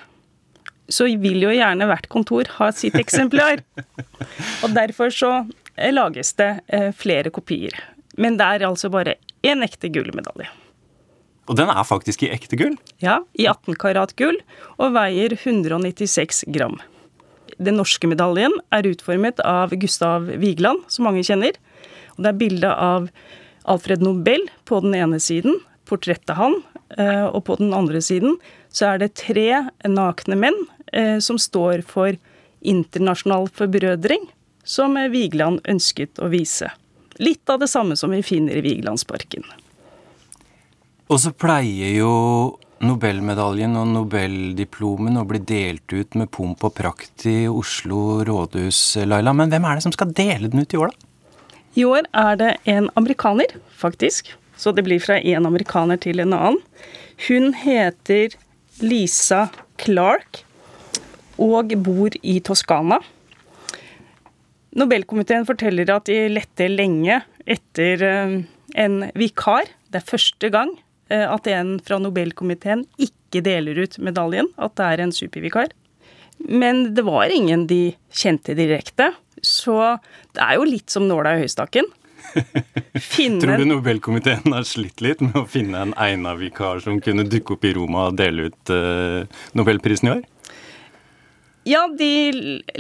så 0.91 1.07
vil 1.21 1.39
jo 1.41 1.53
gjerne 1.55 1.87
hvert 1.89 2.09
kontor 2.11 2.49
ha 2.59 2.69
sitt 2.75 2.97
eksemplar. 2.99 3.63
Og 4.63 4.73
derfor 4.75 5.13
så 5.13 5.31
eh, 5.75 5.93
lages 5.93 6.35
det 6.39 6.51
eh, 6.67 6.91
flere 6.93 7.31
kopier. 7.33 7.75
Men 8.19 8.37
det 8.37 8.47
er 8.47 8.67
altså 8.67 8.91
bare 8.93 9.17
én 9.47 9.63
ekte 9.65 9.89
gullmedalje. 9.93 10.49
Og 11.49 11.57
den 11.57 11.71
er 11.73 11.87
faktisk 11.87 12.23
i 12.23 12.29
ekte 12.31 12.59
gull? 12.59 12.77
Ja, 13.03 13.21
i 13.33 13.47
18 13.49 13.75
karat 13.81 14.13
gull, 14.19 14.37
og 14.77 14.93
veier 14.95 15.33
196 15.33 16.45
gram. 16.53 16.77
Den 17.61 17.79
norske 17.79 18.07
medaljen 18.09 18.53
er 18.73 18.87
utformet 18.87 19.41
av 19.45 19.73
Gustav 19.81 20.29
Vigeland, 20.41 20.85
som 20.91 21.07
mange 21.09 21.25
kjenner. 21.25 21.57
Og 22.15 22.23
det 22.23 22.31
er 22.31 22.39
bilde 22.39 22.71
av 22.71 23.09
Alfred 23.69 24.03
Nobel 24.05 24.47
på 24.69 24.79
den 24.85 24.95
ene 24.97 25.19
siden, 25.21 25.59
portrettet 25.91 26.37
han, 26.39 26.57
eh, 26.97 27.27
og 27.27 27.43
på 27.49 27.59
den 27.59 27.75
andre 27.75 28.01
siden 28.03 28.37
så 28.71 28.93
er 28.93 29.01
det 29.01 29.13
tre 29.19 29.67
nakne 29.87 30.39
menn 30.39 30.57
eh, 30.93 31.19
som 31.19 31.39
står 31.41 31.83
for 31.87 32.15
internasjonal 32.61 33.49
forbrødring, 33.57 34.29
som 34.63 34.95
Vigeland 35.11 35.63
ønsket 35.67 36.21
å 36.21 36.29
vise. 36.31 36.69
Litt 37.21 37.49
av 37.49 37.59
det 37.61 37.69
samme 37.71 37.97
som 37.99 38.13
vi 38.13 38.21
finner 38.23 38.57
i 38.57 38.65
Vigelandsparken. 38.65 39.45
Og 41.11 41.19
så 41.19 41.33
pleier 41.35 41.91
jo 41.97 42.11
Nobelmedaljen 42.81 43.75
og 43.77 43.89
Nobeldiplomen 43.91 45.19
å 45.21 45.25
bli 45.29 45.41
delt 45.45 45.91
ut 45.93 46.15
med 46.17 46.31
pomp 46.33 46.63
og 46.65 46.73
prakt 46.77 47.27
i 47.29 47.43
Oslo 47.49 48.21
rådhus, 48.25 48.79
Laila. 49.05 49.35
Men 49.37 49.51
hvem 49.51 49.67
er 49.67 49.77
det 49.77 49.85
som 49.85 49.93
skal 49.93 50.13
dele 50.17 50.49
den 50.49 50.63
ut 50.63 50.73
i 50.73 50.79
år, 50.81 50.93
da? 50.93 51.09
I 51.77 51.85
år 51.87 52.07
er 52.17 52.39
det 52.39 52.51
en 52.67 52.89
amerikaner, 52.99 53.53
faktisk. 53.79 54.33
Så 54.61 54.73
det 54.77 54.85
blir 54.85 55.01
fra 55.01 55.17
en 55.17 55.47
amerikaner 55.49 55.97
til 56.01 56.21
en 56.21 56.35
annen. 56.37 56.61
Hun 57.27 57.51
heter 57.57 58.35
Lisa 58.81 59.47
Clark 59.81 60.43
og 61.41 61.73
bor 61.81 62.13
i 62.21 62.37
Toskana. 62.45 62.99
Nobelkomiteen 64.77 65.47
forteller 65.49 65.89
at 65.91 66.07
de 66.07 66.29
lette 66.31 66.69
lenge 66.69 67.17
etter 67.49 68.03
eh, 68.05 68.37
en 68.79 68.97
vikar. 69.17 69.67
Det 69.91 69.99
er 69.99 70.07
første 70.07 70.51
gang 70.53 70.71
eh, 71.11 71.25
at 71.25 71.49
en 71.51 71.75
fra 71.83 71.97
Nobelkomiteen 71.99 72.85
ikke 73.01 73.41
deler 73.43 73.81
ut 73.83 73.97
medaljen, 73.99 74.47
at 74.61 74.77
det 74.79 74.87
er 74.87 75.03
en 75.03 75.15
supervikar. 75.15 75.73
Men 76.47 76.91
det 76.95 77.03
var 77.05 77.33
ingen 77.33 77.65
de 77.69 77.95
kjente 78.13 78.55
direkte. 78.57 79.11
Så 79.41 79.75
det 80.37 80.45
er 80.45 80.59
jo 80.59 80.69
litt 80.69 80.93
som 80.93 81.09
nåla 81.09 81.35
i 81.35 81.43
høystakken. 81.43 81.89
Finne... 83.01 83.41
Tror 83.41 83.57
du 83.57 83.65
Nobelkomiteen 83.65 84.53
har 84.53 84.67
slitt 84.67 85.01
litt 85.03 85.23
med 85.23 85.37
å 85.39 85.45
finne 85.49 85.85
en 85.85 85.95
egna 85.99 86.35
vikar 86.39 86.81
som 86.83 86.99
kunne 87.03 87.25
dukke 87.27 87.55
opp 87.55 87.65
i 87.67 87.73
Roma 87.77 88.09
og 88.09 88.19
dele 88.19 88.49
ut 88.51 88.73
uh, 88.73 89.41
Nobelprisen 89.57 90.09
i 90.09 90.13
år? 90.17 90.21
Ja, 91.67 91.85
de 91.87 92.09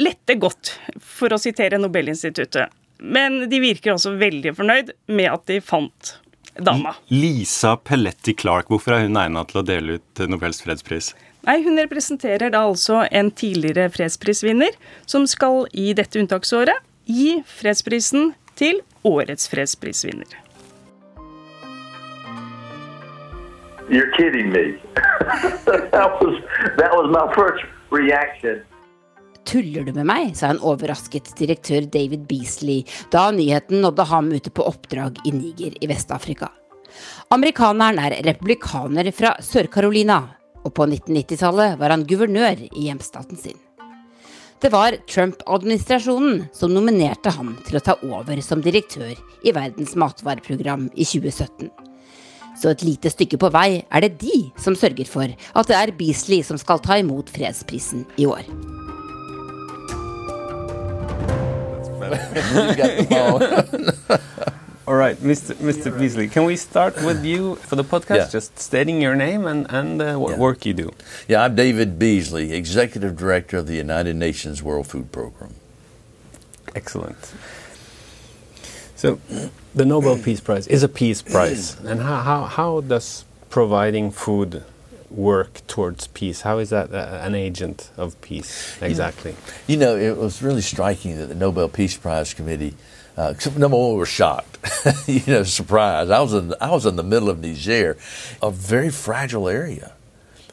lette 0.01 0.35
godt, 0.41 0.75
for 1.05 1.33
å 1.33 1.39
sitere 1.41 1.77
Nobelinstituttet. 1.81 2.73
Men 3.01 3.43
de 3.49 3.59
virker 3.61 3.95
også 3.95 4.15
veldig 4.17 4.55
fornøyd 4.57 4.91
med 5.09 5.29
at 5.29 5.45
de 5.49 5.59
fant 5.61 6.15
dama. 6.57 6.95
Lisa 7.13 7.75
Pelletti 7.77 8.33
Clark, 8.37 8.69
hvorfor 8.69 8.97
er 8.97 9.05
hun 9.05 9.19
egna 9.21 9.43
til 9.49 9.61
å 9.61 9.65
dele 9.65 9.99
ut 9.99 10.23
Nobels 10.29 10.61
fredspris? 10.65 11.11
Nei, 11.47 11.57
Hun 11.65 11.79
representerer 11.79 12.53
da 12.53 12.65
altså 12.67 13.01
en 13.09 13.31
tidligere 13.33 13.89
fredsprisvinner, 13.93 14.75
som 15.09 15.25
skal 15.29 15.65
i 15.73 15.89
dette 15.97 16.21
unntaksåret 16.21 16.85
gi 17.09 17.39
fredsprisen 17.49 18.31
til 18.61 18.81
årets 19.03 19.49
fredsprisvinner. 19.49 20.37
You're 23.89 24.11
kidding 24.17 24.51
me. 24.53 24.77
that, 25.65 26.21
was, 26.21 26.35
that 26.77 26.91
was 26.93 27.07
my 27.11 27.25
first 27.35 27.65
reaction. 27.89 28.61
Tuller 29.45 29.83
du 29.83 29.95
med 29.97 30.05
meg, 30.05 30.35
sa 30.37 30.51
en 30.53 30.61
overrasket 30.61 31.33
direktør 31.39 31.87
David 31.91 32.27
Beasley 32.29 32.85
da 33.11 33.25
nyheten 33.33 33.81
nådde 33.81 34.05
ham 34.11 34.29
ute 34.31 34.53
på 34.53 34.67
oppdrag 34.69 35.17
i 35.25 35.33
Niger 35.33 35.73
i 35.81 35.89
Vest-Afrika. 35.89 36.51
Amerikaneren 37.33 37.99
er 37.99 38.19
republikaner 38.27 39.09
fra 39.15 39.33
Sør-Carolina, 39.41 40.21
og 40.61 40.75
på 40.77 40.85
1990-tallet 40.85 41.81
var 41.81 41.95
han 41.95 42.05
guvernør 42.07 42.61
i 42.69 42.85
hjemstaten 42.85 43.39
sin. 43.39 43.57
Det 44.61 44.69
var 44.69 44.93
Trump-administrasjonen 45.09 46.43
som 46.53 46.69
nominerte 46.69 47.31
ham 47.33 47.55
til 47.65 47.79
å 47.79 47.81
ta 47.81 47.95
over 48.05 48.37
som 48.45 48.61
direktør 48.61 49.15
i 49.41 49.53
Verdens 49.55 49.95
matvareprogram 49.97 50.83
i 50.93 51.01
2017. 51.01 51.71
Så 52.61 52.69
et 52.69 52.83
lite 52.85 53.09
stykke 53.09 53.39
på 53.41 53.49
vei 53.49 53.81
er 53.89 54.05
det 54.05 54.19
de 54.21 54.51
som 54.61 54.77
sørger 54.77 55.09
for 55.09 55.25
at 55.25 55.71
det 55.71 55.79
er 55.79 55.95
Beasley 55.97 56.45
som 56.45 56.61
skal 56.61 56.77
ta 56.85 56.99
imot 57.01 57.33
fredsprisen 57.33 58.05
i 58.21 58.29
år. 58.29 58.45
All 64.91 64.97
right, 64.97 65.15
Mr. 65.15 65.55
Mr. 65.55 65.97
Beasley, 65.97 66.27
can 66.27 66.43
we 66.43 66.57
start 66.57 66.97
with 67.01 67.23
you 67.31 67.55
for 67.55 67.77
the 67.77 67.83
podcast? 67.85 68.17
Yeah. 68.17 68.27
Just 68.27 68.59
stating 68.59 69.01
your 69.01 69.15
name 69.15 69.45
and, 69.45 69.65
and 69.69 70.01
uh, 70.01 70.17
what 70.17 70.31
yeah. 70.31 70.37
work 70.37 70.65
you 70.65 70.73
do. 70.73 70.91
Yeah, 71.29 71.43
I'm 71.43 71.55
David 71.55 71.97
Beasley, 71.97 72.51
Executive 72.51 73.15
Director 73.15 73.59
of 73.59 73.67
the 73.67 73.75
United 73.75 74.17
Nations 74.17 74.61
World 74.61 74.87
Food 74.87 75.13
Program. 75.13 75.53
Excellent. 76.75 77.33
So, 78.97 79.21
the 79.73 79.85
Nobel 79.85 80.17
Peace 80.17 80.41
Prize 80.41 80.67
is 80.67 80.83
a 80.83 80.89
peace 80.89 81.21
prize. 81.21 81.79
and 81.85 82.01
how, 82.01 82.17
how, 82.17 82.43
how 82.43 82.81
does 82.81 83.23
providing 83.49 84.11
food 84.11 84.65
work 85.09 85.65
towards 85.67 86.07
peace? 86.07 86.41
How 86.41 86.57
is 86.57 86.69
that 86.71 86.93
uh, 86.93 87.21
an 87.23 87.33
agent 87.33 87.91
of 87.95 88.19
peace 88.19 88.77
exactly? 88.81 89.37
You 89.67 89.77
know, 89.77 89.95
you 89.95 90.01
know, 90.01 90.11
it 90.11 90.17
was 90.17 90.43
really 90.43 90.59
striking 90.59 91.15
that 91.17 91.27
the 91.27 91.35
Nobel 91.35 91.69
Peace 91.69 91.95
Prize 91.95 92.33
Committee 92.33 92.75
uh, 93.17 93.33
number 93.57 93.77
one, 93.77 93.91
we 93.91 93.97
were 93.97 94.05
shocked, 94.05 94.57
you 95.07 95.21
know, 95.27 95.43
surprised. 95.43 96.11
I 96.11 96.21
was 96.21 96.33
in 96.33 96.53
I 96.61 96.71
was 96.71 96.85
in 96.85 96.95
the 96.95 97.03
middle 97.03 97.29
of 97.29 97.39
Niger, 97.39 97.97
a 98.41 98.51
very 98.51 98.89
fragile 98.89 99.49
area, 99.49 99.93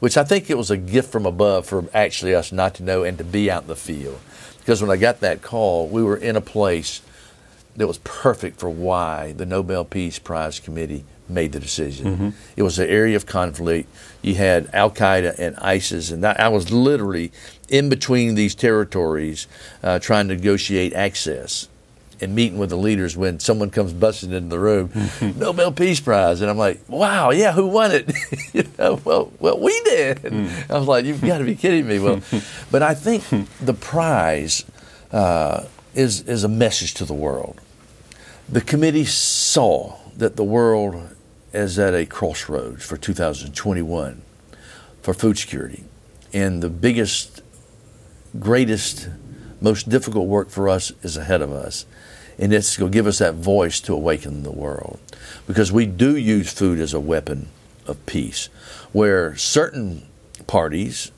which 0.01 0.17
I 0.17 0.25
think 0.25 0.51
it 0.51 0.57
was 0.57 0.71
a 0.71 0.77
gift 0.77 1.13
from 1.13 1.27
above 1.27 1.67
for 1.67 1.85
actually 1.95 2.35
us 2.35 2.51
not 2.53 2.75
to 2.77 2.83
know 2.83 3.05
and 3.05 3.17
to 3.19 3.25
be 3.25 3.51
out 3.51 3.63
in 3.63 3.69
the 3.69 3.77
field, 3.77 4.19
because 4.59 4.83
when 4.83 4.91
I 4.91 4.97
got 4.97 5.21
that 5.21 5.41
call, 5.43 5.89
we 5.89 6.03
were 6.03 6.17
in 6.17 6.37
a 6.37 6.41
place 6.41 7.01
that 7.77 7.87
was 7.87 7.99
perfect 7.99 8.59
for 8.59 8.69
why 8.69 9.33
the 9.33 9.47
Nobel 9.47 9.85
Peace 9.85 10.19
Prize 10.19 10.59
Committee 10.59 11.05
made 11.29 11.53
the 11.53 11.61
decision. 11.61 12.07
Mm-hmm. 12.07 12.31
It 12.57 12.63
was 12.65 12.79
an 12.81 12.89
area 12.89 13.15
of 13.15 13.27
conflict. 13.27 13.89
You 14.21 14.35
had 14.35 14.69
Al 14.73 14.91
Qaeda 14.91 15.39
and 15.39 15.55
ISIS, 15.57 16.11
and 16.11 16.25
I 16.27 16.49
was 16.49 16.73
literally 16.73 17.31
in 17.69 17.89
between 17.89 18.35
these 18.35 18.57
territories 18.57 19.47
uh, 19.83 20.01
trying 20.01 20.27
to 20.29 20.35
negotiate 20.35 20.93
access 20.95 21.69
and 22.21 22.35
meeting 22.35 22.59
with 22.59 22.71
the 22.71 22.77
leaders 22.77 23.17
when 23.17 23.39
someone 23.39 23.71
comes 23.71 23.93
busting 23.93 24.33
into 24.33 24.49
the 24.49 24.59
room, 24.59 24.91
Nobel 25.37 25.73
Peace 25.73 26.01
Prize, 26.01 26.41
and 26.41 26.51
I'm 26.51 26.59
like, 26.59 26.81
wow, 26.89 27.31
yeah, 27.31 27.53
who 27.53 27.67
won 27.67 27.93
it? 27.93 28.13
you 28.53 28.65
know, 28.79 29.01
well, 29.05 29.33
well, 29.39 29.59
we 29.59 29.79
did. 29.83 30.19
Mm. 30.19 30.71
I 30.71 30.79
was 30.79 30.89
like, 30.89 31.05
you've 31.05 31.23
got 31.23 31.39
to 31.39 31.45
be 31.45 31.55
kidding 31.55 31.87
me. 31.87 31.99
Well, 31.99 32.21
but 32.71 32.83
I 32.83 32.95
think 32.95 33.25
the 33.61 33.75
prize 33.75 34.65
uh, 35.13 35.65
is 35.95 36.23
is 36.23 36.45
a 36.45 36.49
message 36.49 36.95
to 36.95 37.05
the 37.05 37.15
world. 37.15 37.61
The 38.49 38.61
committee 38.61 39.05
saw 39.05 39.97
that 40.17 40.37
the 40.37 40.45
world 40.45 41.15
is 41.53 41.79
at 41.79 41.95
a 41.95 42.07
crossroads 42.07 42.85
for 42.85 42.97
2021 42.97 44.23
for 45.03 45.15
food 45.15 45.39
security, 45.39 45.85
and 46.33 46.63
the 46.63 46.71
biggest, 46.71 47.43
greatest, 48.39 49.09
most 49.61 49.89
difficult 49.89 50.27
work 50.27 50.51
for 50.51 50.69
us 50.69 50.93
is 51.03 51.17
ahead 51.17 51.43
of 51.43 51.53
us 51.53 51.87
and 52.39 52.53
it's 52.53 52.77
going 52.77 52.93
to 52.93 52.97
give 52.97 53.07
us 53.07 53.19
that 53.19 53.35
voice 53.35 53.81
to 53.81 53.93
awaken 53.93 54.43
the 54.43 54.53
world. 54.53 54.99
Because 55.47 55.73
we 55.73 55.87
do 55.87 56.17
use 56.17 56.53
food 56.53 56.79
as 56.79 56.95
a 56.95 57.01
weapon 57.01 57.49
of 57.87 58.05
peace, 58.07 58.49
where 58.93 59.37
certain 59.37 60.07
parties, 60.47 61.11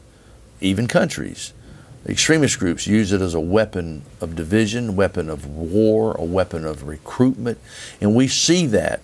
even 0.61 0.87
countries, 0.87 1.53
extremist 2.07 2.59
groups 2.59 2.87
use 2.87 3.13
it 3.13 3.21
as 3.21 3.35
a 3.35 3.41
weapon 3.41 4.03
of 4.21 4.35
division, 4.35 4.97
weapon 4.97 5.29
of 5.29 5.47
war, 5.47 6.15
a 6.17 6.25
weapon 6.25 6.65
of 6.65 6.85
recruitment, 6.85 7.59
and 8.01 8.15
we 8.15 8.27
see 8.27 8.67
that 8.67 9.01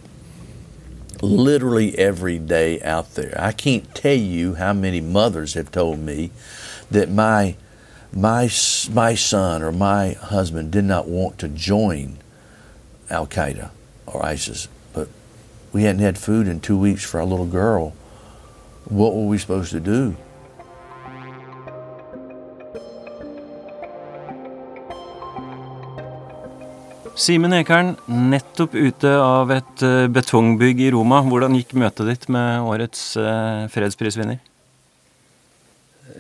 literally 1.23 1.99
every 1.99 2.39
day 2.39 2.81
out 2.83 3.15
there. 3.15 3.35
I 3.39 3.53
can't 3.53 3.95
tell 3.95 4.17
you 4.17 4.55
how 4.55 4.73
many 4.73 5.01
mothers 5.01 5.55
have 5.55 5.71
told 5.71 5.99
me 5.99 6.31
that 6.91 7.11
my 7.11 7.57
my, 8.13 8.51
my 8.93 9.15
son 9.15 9.63
or 9.63 9.73
my 9.73 10.13
husband 10.13 10.71
did 10.71 10.85
not 10.85 11.09
want 11.09 11.39
to 11.39 11.49
join 11.49 12.19
Al 13.11 13.27
Qaeda 13.27 13.71
or 14.07 14.25
ISIS, 14.25 14.69
but 14.93 15.09
we 15.73 15.83
hadn't 15.83 16.03
had 16.03 16.19
food 16.19 16.49
in 16.49 16.61
two 16.61 16.79
weeks 16.79 17.05
for 17.05 17.21
our 17.21 17.27
little 17.27 17.47
girl. 17.47 17.95
What 18.85 19.15
were 19.15 19.27
we 19.27 19.39
supposed 19.39 19.73
to 19.73 19.81
do? 19.81 20.17
Simen 27.17 27.55
Ekern, 27.57 27.95
nettopp 28.07 28.75
ute 28.77 29.09
av 29.09 29.49
et 29.55 29.83
eh, 29.83 30.05
betongbygg 30.13 30.83
i 30.85 30.91
Roma. 30.93 31.23
Hvordan 31.25 31.57
gikk 31.57 31.73
møtet 31.81 32.11
ditt 32.11 32.27
med 32.29 32.67
årets 32.69 33.15
eh, 33.17 33.63
fredsprisvinner? 33.73 34.37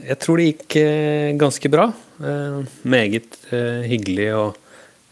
Jeg 0.06 0.18
tror 0.22 0.38
det 0.38 0.50
gikk 0.50 0.76
eh, 0.80 1.32
ganske 1.38 1.70
bra. 1.72 1.88
Meget 2.86 3.34
hyggelig 3.50 4.28
og 4.38 4.54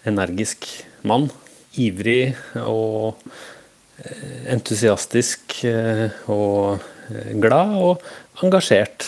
energisk 0.09 0.69
mann. 1.05 1.27
Ivrig 1.77 2.33
og 2.63 3.19
entusiastisk 4.49 5.59
og 6.31 6.87
glad 7.43 7.75
og 7.77 8.07
engasjert. 8.41 9.05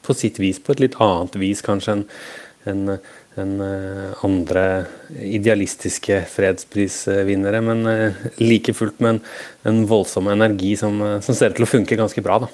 På 0.00 0.16
sitt 0.16 0.40
vis, 0.40 0.62
på 0.62 0.72
et 0.72 0.84
litt 0.86 0.96
annet 1.02 1.36
vis 1.42 1.60
kanskje 1.66 1.98
enn 1.98 2.06
en, 2.68 2.96
enn 3.40 3.60
eh, 3.64 4.24
andre 4.26 4.64
idealistiske 5.24 6.22
fredsprisvinnere. 6.32 7.62
Men 7.64 7.86
eh, 7.88 8.24
like 8.42 8.74
fullt 8.76 9.00
med 9.00 9.16
en, 9.16 9.22
en 9.70 9.84
voldsom 9.90 10.30
energi 10.32 10.74
som, 10.80 11.00
eh, 11.04 11.20
som, 11.24 11.36
ser 11.36 11.52
ut 11.54 11.60
til 11.60 11.68
å 11.68 11.70
funke 11.70 11.98
ganske 12.00 12.24
bra. 12.24 12.40
Da. 12.44 12.50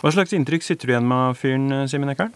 Hva 0.00 0.12
slags 0.12 0.34
inntrykk 0.36 0.66
sitter 0.66 0.88
du 0.88 0.92
igjen 0.94 1.08
med 1.08 1.30
av 1.30 1.38
fyren, 1.40 1.86
Simen 1.88 2.12
Ekern? 2.12 2.34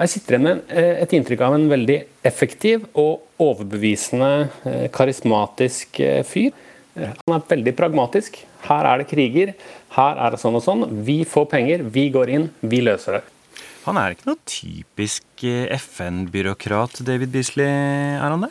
Jeg 0.00 0.12
sitter 0.14 0.36
igjen 0.36 0.46
med 0.46 0.70
et 0.72 1.12
inntrykk 1.16 1.42
av 1.44 1.56
en 1.58 1.66
veldig 1.68 1.98
effektiv 2.24 2.86
og 2.98 3.42
overbevisende, 3.42 4.48
karismatisk 4.96 6.00
fyr. 6.28 6.54
Han 6.96 7.36
er 7.36 7.44
veldig 7.50 7.74
pragmatisk. 7.76 8.40
Her 8.64 8.88
er 8.88 9.02
det 9.02 9.10
kriger, 9.10 9.52
her 9.96 10.20
er 10.20 10.32
det 10.34 10.40
sånn 10.40 10.56
og 10.58 10.64
sånn. 10.64 10.86
Vi 11.06 11.20
får 11.28 11.46
penger, 11.52 11.84
vi 11.92 12.08
går 12.12 12.32
inn, 12.36 12.48
vi 12.60 12.80
løser 12.84 13.18
det. 13.18 13.22
Han 13.86 13.96
er 13.96 14.14
ikke 14.14 14.28
noe 14.28 14.40
typisk 14.48 15.44
eh, 15.48 15.70
FN-byråkrat, 15.78 17.00
David 17.06 17.32
Beasley, 17.32 17.68
er 18.20 18.26
han 18.28 18.44
det? 18.44 18.50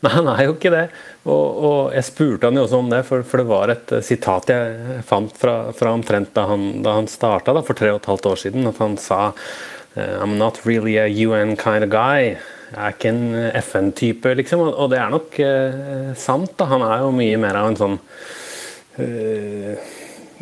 Nei, 0.00 0.12
han 0.14 0.28
er 0.32 0.46
jo 0.46 0.54
ikke 0.54 0.72
det. 0.72 0.86
Og, 1.28 1.58
og 1.60 1.80
jeg 1.92 2.06
spurte 2.08 2.48
han 2.48 2.56
jo 2.56 2.64
også 2.64 2.78
om 2.80 2.88
det, 2.92 3.02
for, 3.08 3.24
for 3.26 3.42
det 3.42 3.50
var 3.50 3.72
et 3.74 3.92
uh, 3.92 4.00
sitat 4.04 4.52
jeg 4.52 5.02
fant 5.06 5.34
fra, 5.36 5.56
fra 5.76 5.92
omtrent 5.96 6.32
da 6.36 6.46
han, 6.48 6.70
da 6.84 6.96
han 6.96 7.10
starta 7.10 7.56
for 7.66 7.76
tre 7.76 7.92
og 7.92 8.00
et 8.00 8.08
halvt 8.08 8.30
år 8.32 8.40
siden. 8.46 8.70
At 8.70 8.80
han 8.80 8.96
sa 9.00 9.20
eh, 9.94 10.16
I'm 10.22 10.38
not 10.40 10.62
really 10.64 10.96
a 10.96 11.06
UN 11.06 11.56
kind 11.60 11.84
of 11.84 11.92
guy. 11.92 12.36
Jeg 12.70 12.78
er 12.78 12.94
ikke 12.94 13.10
en 13.10 13.24
FN-type, 13.60 14.34
liksom. 14.40 14.64
Og, 14.64 14.72
og, 14.72 14.90
det 14.92 15.00
er 15.02 15.12
nok 15.12 15.40
eh, 15.44 16.12
sant. 16.16 16.54
da. 16.56 16.70
Han 16.70 16.86
er 16.86 17.04
jo 17.04 17.14
mye 17.14 17.40
mer 17.42 17.60
av 17.60 17.72
en 17.72 17.80
sånn 17.80 17.96
uh, 19.00 19.88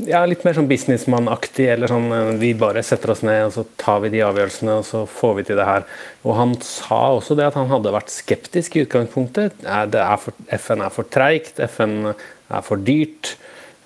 ja, 0.07 0.21
litt 0.29 0.45
mer 0.47 0.57
sånn 0.57 0.69
businessmannaktig, 0.71 1.67
eller 1.73 1.91
sånn 1.91 2.07
eh, 2.15 2.31
vi 2.41 2.53
bare 2.59 2.85
setter 2.87 3.13
oss 3.15 3.25
ned 3.27 3.49
og 3.49 3.55
så 3.57 3.65
tar 3.81 4.03
vi 4.05 4.13
de 4.15 4.23
avgjørelsene 4.27 4.79
og 4.81 4.87
så 4.87 5.03
får 5.11 5.37
vi 5.39 5.47
til 5.49 5.59
det 5.61 5.67
her. 5.69 5.87
Og 6.25 6.37
han 6.39 6.55
sa 6.65 7.01
også 7.17 7.37
det 7.39 7.49
at 7.49 7.59
han 7.59 7.71
hadde 7.73 7.95
vært 7.95 8.15
skeptisk 8.15 8.77
i 8.77 8.87
utgangspunktet. 8.87 9.65
Er 9.67 9.91
for, 10.23 10.37
FN 10.55 10.85
er 10.87 10.95
for 10.95 11.11
treigt, 11.11 11.63
FN 11.75 12.13
er 12.13 12.67
for 12.67 12.81
dyrt. 12.85 13.35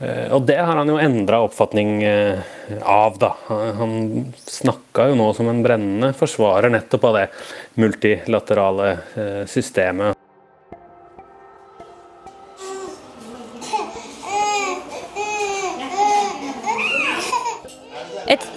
Eh, 0.02 0.28
og 0.34 0.46
det 0.50 0.60
har 0.60 0.76
han 0.78 0.92
jo 0.92 1.00
endra 1.00 1.42
oppfatning 1.46 1.94
eh, 2.06 2.42
av, 2.80 3.18
da. 3.22 3.34
Han 3.80 4.32
snakka 4.44 5.10
jo 5.10 5.20
nå 5.20 5.30
som 5.38 5.50
en 5.52 5.62
brennende 5.64 6.12
forsvarer 6.18 6.72
nettopp 6.74 7.08
av 7.10 7.20
det 7.20 7.28
multilaterale 7.80 8.96
systemet. 9.50 10.21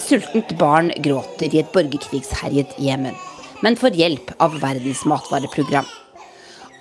Sultent 0.05 0.57
barn 0.59 0.91
gråter 1.01 1.49
i 1.49 1.61
et 1.63 1.71
borgerkrigsherjet 1.73 2.75
Jemen, 2.81 3.15
men 3.65 3.77
får 3.79 3.97
hjelp 3.97 4.33
av 4.43 4.59
Verdens 4.61 5.01
matvareprogram. 5.09 5.87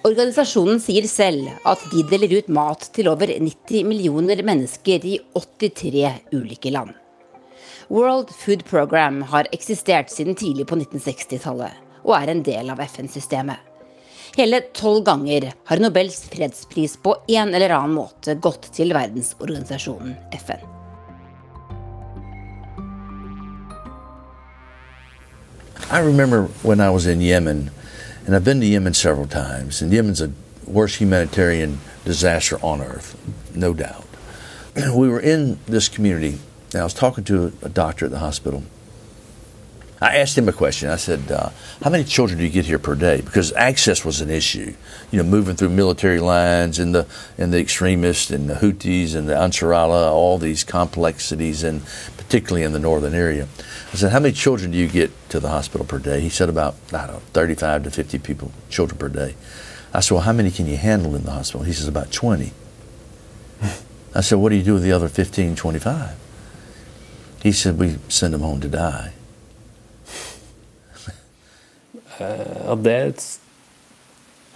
Organisasjonen 0.04 0.82
sier 0.84 1.06
selv 1.08 1.48
at 1.64 1.80
de 1.92 2.02
deler 2.10 2.34
ut 2.36 2.50
mat 2.52 2.84
til 2.92 3.08
over 3.08 3.30
90 3.32 3.88
millioner 3.88 4.42
mennesker 4.44 5.06
i 5.08 5.14
83 5.32 6.10
ulike 6.36 6.74
land. 6.74 6.92
World 7.88 8.32
Food 8.36 8.66
Program 8.68 9.22
har 9.32 9.48
eksistert 9.52 10.12
siden 10.12 10.36
tidlig 10.36 10.68
på 10.68 10.76
1960-tallet 10.76 11.80
og 12.04 12.16
er 12.18 12.34
en 12.34 12.44
del 12.44 12.72
av 12.72 12.84
FN-systemet. 12.84 13.56
Hele 14.36 14.60
tolv 14.76 15.04
ganger 15.06 15.52
har 15.70 15.80
Nobels 15.80 16.24
fredspris 16.28 16.98
på 17.00 17.16
en 17.38 17.54
eller 17.54 17.72
annen 17.78 17.96
måte 17.96 18.34
gått 18.34 18.72
til 18.76 18.92
verdensorganisasjonen 18.96 20.16
FN. 20.42 20.73
I 25.90 25.98
remember 25.98 26.44
when 26.62 26.80
I 26.80 26.90
was 26.90 27.06
in 27.06 27.20
Yemen, 27.20 27.70
and 28.26 28.34
I've 28.34 28.44
been 28.44 28.60
to 28.60 28.66
Yemen 28.66 28.94
several 28.94 29.26
times, 29.26 29.82
and 29.82 29.92
Yemen's 29.92 30.20
the 30.20 30.32
worst 30.66 30.96
humanitarian 30.96 31.78
disaster 32.04 32.58
on 32.62 32.80
earth, 32.80 33.20
no 33.54 33.74
doubt. 33.74 34.06
We 34.94 35.08
were 35.08 35.20
in 35.20 35.58
this 35.66 35.88
community, 35.88 36.38
and 36.72 36.80
I 36.80 36.84
was 36.84 36.94
talking 36.94 37.22
to 37.24 37.52
a, 37.62 37.68
doctor 37.68 38.06
at 38.06 38.10
the 38.10 38.18
hospital. 38.18 38.64
I 40.04 40.16
asked 40.16 40.36
him 40.36 40.50
a 40.50 40.52
question. 40.52 40.90
I 40.90 40.96
said, 40.96 41.32
uh, 41.32 41.48
"How 41.82 41.88
many 41.88 42.04
children 42.04 42.38
do 42.38 42.44
you 42.44 42.50
get 42.50 42.66
here 42.66 42.78
per 42.78 42.94
day?" 42.94 43.22
Because 43.22 43.54
access 43.54 44.04
was 44.04 44.20
an 44.20 44.28
issue. 44.28 44.74
You 45.10 45.22
know, 45.22 45.28
moving 45.28 45.56
through 45.56 45.70
military 45.70 46.20
lines 46.20 46.78
and 46.78 46.94
the 46.94 47.06
and 47.38 47.54
the 47.54 47.58
extremists 47.58 48.30
and 48.30 48.50
the 48.50 48.56
Houthis 48.56 49.14
and 49.14 49.26
the 49.26 49.32
Ansarallah, 49.32 50.12
all 50.12 50.36
these 50.36 50.62
complexities, 50.62 51.62
and 51.62 51.80
particularly 52.18 52.64
in 52.64 52.72
the 52.72 52.78
northern 52.78 53.14
area. 53.14 53.48
I 53.94 53.96
said, 53.96 54.12
How 54.12 54.20
many 54.20 54.34
children 54.34 54.72
do 54.72 54.76
you 54.76 54.88
get 54.88 55.10
to 55.30 55.40
the 55.40 55.48
hospital 55.48 55.86
per 55.86 55.98
day? 55.98 56.20
He 56.20 56.28
said, 56.28 56.50
About, 56.50 56.74
I 56.92 57.06
don't 57.06 57.16
know, 57.16 57.22
35 57.32 57.84
to 57.84 57.90
50 57.90 58.18
people, 58.18 58.52
children 58.68 58.98
per 58.98 59.08
day. 59.08 59.34
I 59.94 60.00
said, 60.00 60.16
Well, 60.16 60.24
how 60.24 60.32
many 60.32 60.50
can 60.50 60.66
you 60.66 60.76
handle 60.76 61.14
in 61.14 61.24
the 61.24 61.30
hospital? 61.30 61.64
He 61.64 61.72
says, 61.72 61.88
About 61.88 62.12
20. 62.12 62.52
I 64.14 64.20
said, 64.20 64.36
What 64.36 64.50
do 64.50 64.56
you 64.56 64.62
do 64.62 64.74
with 64.74 64.82
the 64.82 64.92
other 64.92 65.08
15, 65.08 65.56
25? 65.56 66.16
He 67.42 67.52
said, 67.52 67.78
We 67.78 67.96
send 68.08 68.34
them 68.34 68.42
home 68.42 68.60
to 68.60 68.68
die. 68.68 69.14
Uh, 72.20 72.76
det 72.84 72.98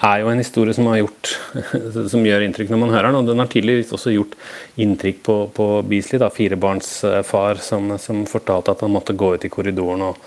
er 0.07 0.21
jo 0.23 0.31
en 0.31 0.39
historie 0.39 0.75
som, 0.77 0.87
gjort, 0.95 1.33
som 2.13 2.27
gjør 2.27 2.45
inntrykk 2.47 2.71
når 2.71 2.83
man 2.85 2.95
hører 2.95 3.11
den. 3.11 3.21
Og 3.21 3.33
den 3.33 3.43
har 3.43 3.51
tidligvis 3.51 3.93
også 3.97 4.15
gjort 4.15 4.37
inntrykk 4.79 5.21
på, 5.27 5.37
på 5.57 5.69
Beasley, 5.91 6.21
da, 6.23 6.31
firebarnsfar, 6.31 7.63
som, 7.65 7.91
som 7.99 8.23
fortalte 8.31 8.77
at 8.77 8.87
han 8.87 8.95
måtte 8.95 9.17
gå 9.19 9.35
ut 9.35 9.47
i 9.49 9.53
korridoren 9.53 10.07
og, 10.13 10.21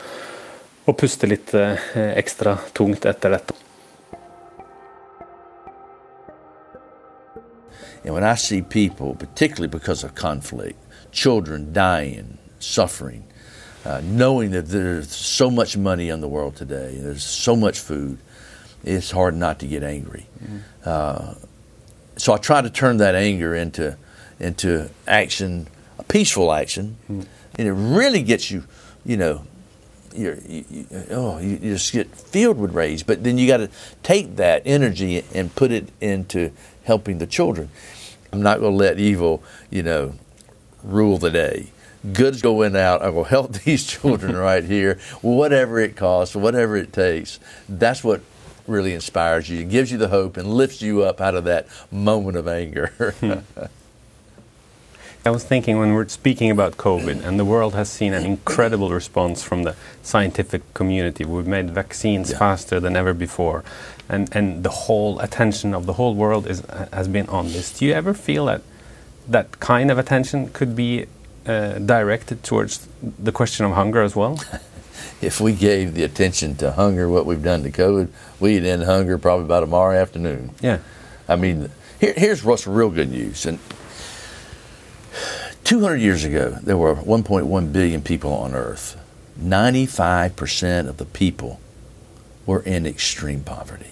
og 0.85 0.97
puste 0.99 1.29
litt 1.29 1.53
eh, 1.55 1.91
ekstra 2.19 2.57
tungt 2.75 3.07
etter 3.07 3.37
dette. 3.37 3.57
And 8.03 8.15
when 8.15 8.23
I 8.23 8.35
see 8.35 8.63
people, 8.63 9.13
particularly 9.13 9.67
because 9.67 10.03
of 10.03 10.15
conflict, 10.15 10.79
children 11.11 11.71
dying, 11.71 12.39
suffering, 12.59 13.23
uh, 13.85 14.01
knowing 14.03 14.51
that 14.51 14.67
there's 14.67 15.13
so 15.13 15.49
much 15.49 15.77
money 15.77 16.09
in 16.09 16.21
the 16.21 16.27
world 16.27 16.55
today, 16.55 16.97
there's 16.99 17.23
so 17.23 17.55
much 17.55 17.79
food, 17.79 18.17
it's 18.83 19.11
hard 19.11 19.35
not 19.35 19.59
to 19.59 19.67
get 19.67 19.83
angry. 19.83 20.25
Mm-hmm. 20.43 20.57
Uh, 20.85 21.33
so 22.17 22.33
I 22.33 22.37
try 22.37 22.61
to 22.61 22.69
turn 22.69 22.97
that 22.97 23.15
anger 23.15 23.55
into 23.55 23.97
into 24.39 24.89
action, 25.07 25.67
a 25.99 26.03
peaceful 26.03 26.51
action, 26.51 26.97
mm-hmm. 27.03 27.21
and 27.55 27.67
it 27.67 27.73
really 27.73 28.23
gets 28.23 28.49
you, 28.49 28.63
you 29.05 29.17
know, 29.17 29.45
you, 30.15 30.41
you, 30.47 30.85
oh, 31.11 31.39
you, 31.39 31.49
you 31.49 31.73
just 31.73 31.91
get 31.93 32.13
filled 32.15 32.57
with 32.57 32.73
rage. 32.73 33.05
But 33.05 33.23
then 33.23 33.37
you 33.37 33.47
got 33.47 33.57
to 33.57 33.69
take 34.03 34.35
that 34.37 34.63
energy 34.65 35.23
and 35.33 35.55
put 35.55 35.71
it 35.71 35.89
into 36.01 36.51
helping 36.83 37.19
the 37.19 37.27
children. 37.27 37.69
I'm 38.33 38.41
not 38.41 38.59
going 38.59 38.73
to 38.73 38.77
let 38.77 38.99
evil, 38.99 39.43
you 39.69 39.83
know, 39.83 40.13
rule 40.83 41.17
the 41.17 41.29
day. 41.29 41.67
Good's 42.13 42.41
going 42.41 42.75
out. 42.75 43.01
I 43.01 43.09
will 43.09 43.25
help 43.25 43.53
these 43.63 43.85
children 43.85 44.35
right 44.35 44.63
here, 44.63 44.99
whatever 45.21 45.79
it 45.79 45.95
costs, 45.95 46.35
whatever 46.35 46.75
it 46.75 46.93
takes. 46.93 47.39
That's 47.69 48.03
what 48.03 48.21
really 48.67 48.93
inspires 48.93 49.49
you, 49.49 49.59
It 49.59 49.69
gives 49.69 49.91
you 49.91 49.97
the 49.97 50.07
hope, 50.07 50.37
and 50.37 50.47
lifts 50.53 50.81
you 50.81 51.03
up 51.03 51.19
out 51.19 51.35
of 51.35 51.43
that 51.45 51.67
moment 51.91 52.37
of 52.37 52.47
anger. 52.47 53.15
Hmm. 53.19 53.33
I 55.23 55.29
was 55.29 55.43
thinking 55.43 55.77
when 55.77 55.93
we're 55.93 56.07
speaking 56.07 56.49
about 56.49 56.77
COVID, 56.77 57.23
and 57.23 57.39
the 57.39 57.45
world 57.45 57.75
has 57.75 57.91
seen 57.91 58.11
an 58.11 58.25
incredible 58.25 58.89
response 58.89 59.43
from 59.43 59.61
the 59.63 59.75
scientific 60.01 60.73
community. 60.73 61.25
We've 61.25 61.45
made 61.45 61.69
vaccines 61.69 62.31
yeah. 62.31 62.39
faster 62.39 62.79
than 62.79 62.95
ever 62.95 63.13
before, 63.13 63.63
and 64.09 64.35
and 64.35 64.63
the 64.63 64.69
whole 64.69 65.19
attention 65.19 65.75
of 65.75 65.85
the 65.85 65.93
whole 65.93 66.15
world 66.15 66.47
is 66.47 66.63
has 66.91 67.07
been 67.07 67.29
on 67.29 67.53
this. 67.53 67.71
Do 67.77 67.85
you 67.85 67.93
ever 67.93 68.15
feel 68.15 68.45
that 68.47 68.63
that 69.27 69.59
kind 69.59 69.91
of 69.91 69.99
attention 69.99 70.49
could 70.49 70.75
be 70.75 71.05
uh, 71.45 71.79
directed 71.79 72.43
towards 72.43 72.87
the 73.01 73.31
question 73.31 73.65
of 73.65 73.73
hunger 73.73 74.01
as 74.01 74.15
well? 74.15 74.39
if 75.21 75.39
we 75.39 75.53
gave 75.53 75.93
the 75.93 76.03
attention 76.03 76.55
to 76.55 76.71
hunger 76.71 77.09
what 77.09 77.25
we've 77.25 77.43
done 77.43 77.63
to 77.63 77.71
COVID, 77.71 78.09
we'd 78.39 78.65
end 78.65 78.83
hunger 78.83 79.17
probably 79.17 79.47
by 79.47 79.59
tomorrow 79.59 79.97
afternoon. 79.97 80.51
Yeah. 80.61 80.79
I 81.27 81.35
mean, 81.35 81.69
here, 81.99 82.13
here's 82.15 82.43
what's 82.43 82.65
real 82.67 82.89
good 82.89 83.11
news. 83.11 83.45
And 83.45 83.59
200 85.63 85.97
years 85.97 86.23
ago, 86.23 86.57
there 86.61 86.77
were 86.77 86.95
1.1 86.95 87.73
billion 87.73 88.01
people 88.01 88.33
on 88.33 88.53
Earth. 88.53 88.99
95% 89.39 90.87
of 90.87 90.97
the 90.97 91.05
people 91.05 91.59
were 92.45 92.61
in 92.61 92.85
extreme 92.85 93.43
poverty. 93.43 93.91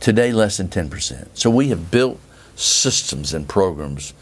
Today, 0.00 0.32
less 0.32 0.58
than 0.58 0.68
10%. 0.68 1.28
So 1.34 1.48
we 1.48 1.68
have 1.68 1.90
built 1.90 2.20
systems 2.54 3.32
and 3.32 3.48
programs 3.48 4.12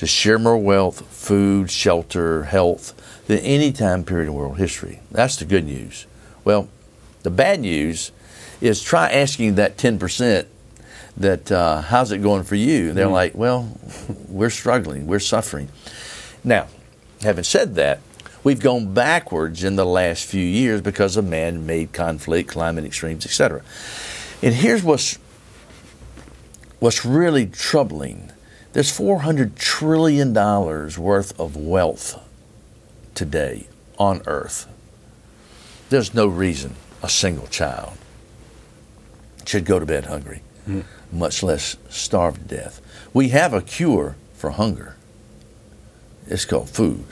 to 0.00 0.06
share 0.06 0.38
more 0.38 0.56
wealth, 0.56 1.06
food, 1.08 1.70
shelter, 1.70 2.44
health 2.44 2.94
than 3.26 3.38
any 3.40 3.70
time 3.70 4.02
period 4.02 4.28
in 4.28 4.32
world 4.32 4.56
history. 4.56 4.98
That's 5.10 5.36
the 5.36 5.44
good 5.44 5.66
news. 5.66 6.06
Well, 6.42 6.70
the 7.22 7.28
bad 7.28 7.60
news 7.60 8.10
is 8.62 8.82
try 8.82 9.10
asking 9.10 9.56
that 9.56 9.76
10% 9.76 10.46
that 11.18 11.52
uh, 11.52 11.82
how's 11.82 12.12
it 12.12 12.22
going 12.22 12.44
for 12.44 12.54
you? 12.54 12.94
They're 12.94 13.08
like, 13.08 13.34
well, 13.34 13.78
we're 14.26 14.48
struggling, 14.48 15.06
we're 15.06 15.18
suffering. 15.18 15.68
Now, 16.42 16.68
having 17.20 17.44
said 17.44 17.74
that, 17.74 18.00
we've 18.42 18.58
gone 18.58 18.94
backwards 18.94 19.64
in 19.64 19.76
the 19.76 19.84
last 19.84 20.24
few 20.24 20.40
years 20.42 20.80
because 20.80 21.18
of 21.18 21.26
man-made 21.26 21.92
conflict, 21.92 22.48
climate 22.48 22.86
extremes, 22.86 23.26
etc. 23.26 23.60
And 24.40 24.54
here's 24.54 24.82
what's 24.82 25.18
what's 26.78 27.04
really 27.04 27.44
troubling. 27.44 28.32
There's 28.72 28.90
400 28.90 29.56
trillion 29.56 30.32
dollars 30.32 30.98
worth 30.98 31.38
of 31.40 31.56
wealth 31.56 32.20
today 33.14 33.66
on 33.98 34.22
earth. 34.26 34.66
There's 35.88 36.14
no 36.14 36.26
reason 36.26 36.76
a 37.02 37.08
single 37.08 37.46
child 37.48 37.94
should 39.44 39.64
go 39.64 39.80
to 39.80 39.86
bed 39.86 40.06
hungry, 40.06 40.42
Mm. 40.68 40.84
much 41.10 41.42
less 41.42 41.76
starve 41.88 42.34
to 42.36 42.56
death. 42.56 42.80
We 43.12 43.30
have 43.30 43.52
a 43.52 43.60
cure 43.62 44.14
for 44.34 44.50
hunger. 44.50 44.94
It's 46.28 46.44
called 46.44 46.70
food. 46.70 47.04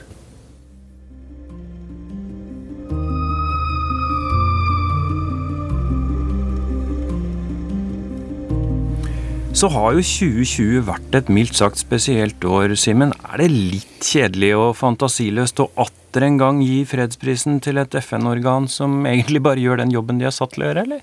Så 9.59 9.67
har 9.75 9.97
jo 9.97 10.03
2020 10.07 10.85
vært 10.87 11.17
et 11.19 11.31
mildt 11.35 11.57
sagt 11.59 11.81
spesielt 11.81 12.45
år, 12.47 12.77
Simen. 12.79 13.11
Er 13.27 13.41
det 13.41 13.49
litt 13.51 14.05
kjedelig 14.07 14.53
og 14.55 14.77
fantasiløst 14.79 15.59
å 15.65 15.67
atter 15.83 16.29
en 16.29 16.37
gang 16.39 16.61
gi 16.63 16.85
fredsprisen 16.87 17.57
til 17.65 17.81
et 17.83 17.97
FN-organ 17.99 18.69
som 18.71 19.01
egentlig 19.11 19.43
bare 19.43 19.65
gjør 19.65 19.81
den 19.81 19.91
jobben 19.91 20.21
de 20.21 20.29
er 20.29 20.37
satt 20.37 20.55
til 20.55 20.63
å 20.63 20.69
gjøre, 20.69 20.85
eller? 20.87 21.03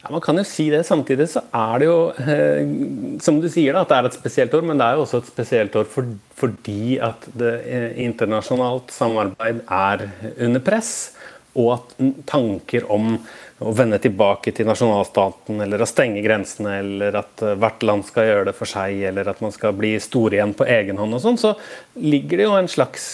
Ja, 0.00 0.14
Man 0.14 0.24
kan 0.24 0.40
jo 0.40 0.46
si 0.48 0.70
det. 0.72 0.80
Samtidig 0.88 1.28
så 1.34 1.42
er 1.60 1.82
det 1.82 1.90
jo, 1.90 1.98
eh, 2.24 2.72
som 3.20 3.42
du 3.44 3.50
sier, 3.52 3.76
da, 3.76 3.84
at 3.84 3.92
det 3.92 3.98
er 3.98 4.08
et 4.08 4.16
spesielt 4.16 4.56
år. 4.56 4.64
Men 4.64 4.80
det 4.80 4.86
er 4.86 4.96
jo 4.96 5.04
også 5.04 5.20
et 5.20 5.30
spesielt 5.34 5.76
år 5.76 5.84
for, 5.84 6.08
fordi 6.40 6.96
at 7.04 7.28
det 7.36 7.54
eh, 7.68 7.90
internasjonalt 8.06 8.96
samarbeid 8.96 9.60
er 9.68 10.08
under 10.38 10.64
press. 10.64 10.94
Og 11.54 11.74
at 11.76 11.96
tanker 12.26 12.86
om 12.90 13.14
å 13.62 13.74
vende 13.76 14.00
tilbake 14.02 14.52
til 14.54 14.66
nasjonalstaten, 14.68 15.60
eller 15.62 15.82
å 15.82 15.88
stenge 15.88 16.22
grensene, 16.24 16.78
eller 16.82 17.20
at 17.20 17.44
eh, 17.44 17.54
hvert 17.60 17.84
land 17.86 18.06
skal 18.08 18.26
gjøre 18.28 18.48
det 18.50 18.56
for 18.58 18.70
seg, 18.70 19.04
eller 19.10 19.30
at 19.30 19.42
man 19.44 19.54
skal 19.54 19.76
bli 19.76 19.94
store 20.02 20.40
igjen 20.40 20.56
på 20.58 20.66
egen 20.66 20.98
hånd 21.00 21.16
og 21.16 21.22
sånn, 21.22 21.38
så 21.40 21.54
ligger 22.00 22.40
det 22.40 22.48
jo 22.48 22.56
en 22.58 22.70
slags 22.70 23.06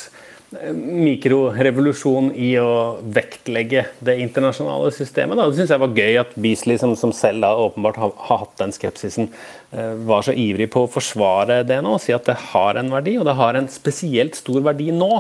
eh, 0.57 0.73
mikrorevolusjon 0.73 2.33
i 2.41 2.55
å 2.63 2.71
vektlegge 3.05 3.85
det 4.01 4.17
internasjonale 4.25 4.89
systemet. 4.97 5.37
Da. 5.37 5.51
Det 5.51 5.61
syns 5.61 5.75
jeg 5.75 5.85
var 5.85 6.01
gøy 6.01 6.21
at 6.23 6.33
Beasley, 6.41 6.81
som, 6.81 6.97
som 6.99 7.13
selv 7.17 7.45
da 7.45 7.53
åpenbart 7.69 8.01
har, 8.01 8.15
har 8.31 8.47
hatt 8.47 8.57
den 8.63 8.73
skepsisen, 8.75 9.29
eh, 9.77 9.93
var 10.09 10.25
så 10.25 10.33
ivrig 10.33 10.71
på 10.73 10.87
å 10.87 10.91
forsvare 10.91 11.61
det 11.69 11.83
nå 11.85 11.99
og 11.99 12.03
si 12.03 12.17
at 12.17 12.33
det 12.33 12.39
har 12.55 12.81
en 12.81 12.91
verdi, 12.97 13.19
og 13.21 13.29
det 13.29 13.37
har 13.39 13.61
en 13.61 13.69
spesielt 13.71 14.41
stor 14.41 14.65
verdi 14.73 14.89
nå. 14.97 15.13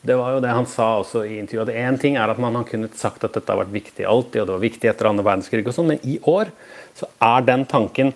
Det 0.00 0.16
var 0.16 0.32
jo 0.32 0.40
det 0.40 0.52
han 0.56 0.68
sa 0.68 0.94
også 1.02 1.26
i 1.28 1.36
intervjuet. 1.42 1.68
at 1.68 1.76
Én 1.76 1.98
ting 2.00 2.16
er 2.16 2.32
at 2.32 2.40
man 2.40 2.56
har 2.56 2.64
kunnet 2.68 2.96
sagt 2.96 3.24
at 3.26 3.36
dette 3.36 3.52
har 3.52 3.60
vært 3.60 3.74
viktig 3.74 4.06
alltid, 4.08 4.42
og 4.42 4.48
det 4.48 4.56
var 4.56 4.64
viktig 4.64 4.90
etter 4.90 5.10
andre 5.10 5.26
verdenskrig 5.26 5.66
og 5.66 5.76
sånn, 5.76 5.92
men 5.92 6.04
i 6.08 6.16
år 6.30 6.52
så 6.96 7.08
er 7.20 7.44
den 7.44 7.66
tanken 7.68 8.14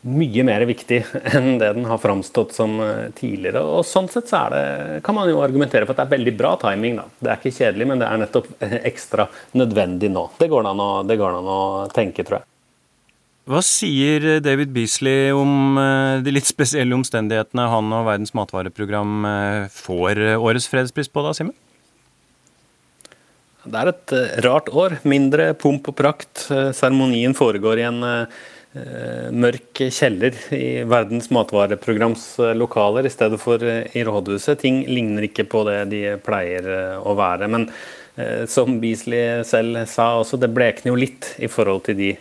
mye 0.00 0.44
mer 0.48 0.64
viktig 0.64 1.02
enn 1.36 1.58
det 1.60 1.74
den 1.76 1.84
har 1.90 2.00
framstått 2.00 2.54
som 2.56 2.78
eh, 2.80 3.10
tidligere. 3.16 3.60
Og 3.60 3.84
sånn 3.84 4.08
sett 4.08 4.30
så 4.30 4.46
det, 4.52 5.02
kan 5.04 5.16
man 5.16 5.28
jo 5.28 5.42
argumentere 5.44 5.84
for 5.84 5.92
at 5.92 6.00
det 6.00 6.06
er 6.08 6.16
veldig 6.16 6.36
bra 6.38 6.54
timing. 6.62 6.96
da. 7.02 7.08
Det 7.18 7.32
er 7.32 7.42
ikke 7.42 7.56
kjedelig, 7.58 7.90
men 7.90 8.00
det 8.00 8.08
er 8.08 8.22
nettopp 8.24 8.48
ekstra 8.92 9.28
nødvendig 9.60 10.12
nå. 10.14 10.30
Det 10.40 10.48
går 10.52 10.72
an 10.72 10.80
å, 10.80 10.90
det 11.04 11.20
går 11.20 11.36
an 11.42 11.52
å 11.52 11.60
tenke, 11.92 12.24
tror 12.24 12.40
jeg. 12.40 12.48
Hva 13.50 13.58
sier 13.66 14.38
David 14.44 14.70
Beasley 14.70 15.32
om 15.34 15.78
eh, 15.80 16.20
de 16.22 16.34
litt 16.36 16.46
spesielle 16.46 16.94
omstendighetene 16.94 17.64
han 17.72 17.88
og 17.96 18.06
Verdens 18.06 18.30
matvareprogram 18.38 19.26
eh, 19.26 19.64
får 19.74 20.20
årets 20.36 20.68
fredspris 20.70 21.10
på, 21.10 21.24
da, 21.26 21.34
Simen? 21.34 21.56
Det 23.64 23.76
er 23.76 23.90
et 23.90 24.14
eh, 24.16 24.38
rart 24.46 24.70
år. 24.72 25.00
Mindre 25.08 25.50
pomp 25.58 25.90
og 25.90 25.96
prakt. 25.98 26.46
Eh, 26.48 26.70
Seremonien 26.76 27.34
foregår 27.36 27.82
i 27.82 27.86
en 27.88 28.00
eh, 28.06 28.38
eh, 28.78 29.26
mørk 29.34 29.82
kjeller 29.92 30.36
i 30.56 30.82
Verdens 30.88 31.30
matvareprograms 31.34 32.26
eh, 32.40 32.54
lokaler 32.56 33.08
i 33.08 33.12
stedet 33.12 33.40
for 33.42 33.62
eh, 33.66 33.90
i 33.98 34.04
rådhuset. 34.06 34.62
Ting 34.62 34.84
ligner 34.88 35.26
ikke 35.28 35.48
på 35.50 35.64
det 35.68 35.80
de 35.92 36.04
pleier 36.24 36.70
eh, 36.76 36.96
å 37.02 37.16
være. 37.18 37.50
Men 37.52 37.68
eh, 38.16 38.46
som 38.50 38.78
Beasley 38.80 39.44
selv 39.48 39.84
sa 39.90 40.14
også, 40.22 40.40
det 40.40 40.54
blekner 40.56 40.94
jo 40.94 41.02
litt 41.02 41.34
i 41.42 41.50
forhold 41.50 41.84
til 41.90 42.00
de 42.00 42.14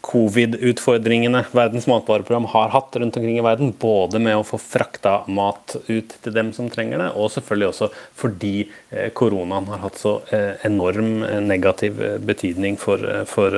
covid-utfordringene 0.00 1.44
Verdens 1.52 1.86
matvareprogram 1.86 2.44
har 2.44 2.68
hatt 2.68 2.96
rundt 2.96 3.16
omkring 3.16 3.38
i 3.38 3.44
verden. 3.44 3.74
Både 3.78 4.18
med 4.18 4.38
å 4.38 4.46
få 4.46 4.58
frakta 4.60 5.20
mat 5.28 5.76
ut 5.86 6.14
til 6.24 6.34
dem 6.34 6.52
som 6.56 6.70
trenger 6.72 7.02
det, 7.02 7.10
og 7.14 7.30
selvfølgelig 7.34 7.68
også 7.68 7.90
fordi 8.20 8.54
eh, 8.64 9.10
koronaen 9.16 9.68
har 9.70 9.84
hatt 9.84 10.00
så 10.00 10.16
eh, 10.34 10.56
enorm 10.68 11.22
eh, 11.26 11.38
negativ 11.44 12.00
betydning 12.24 12.78
for, 12.80 13.04
for 13.28 13.54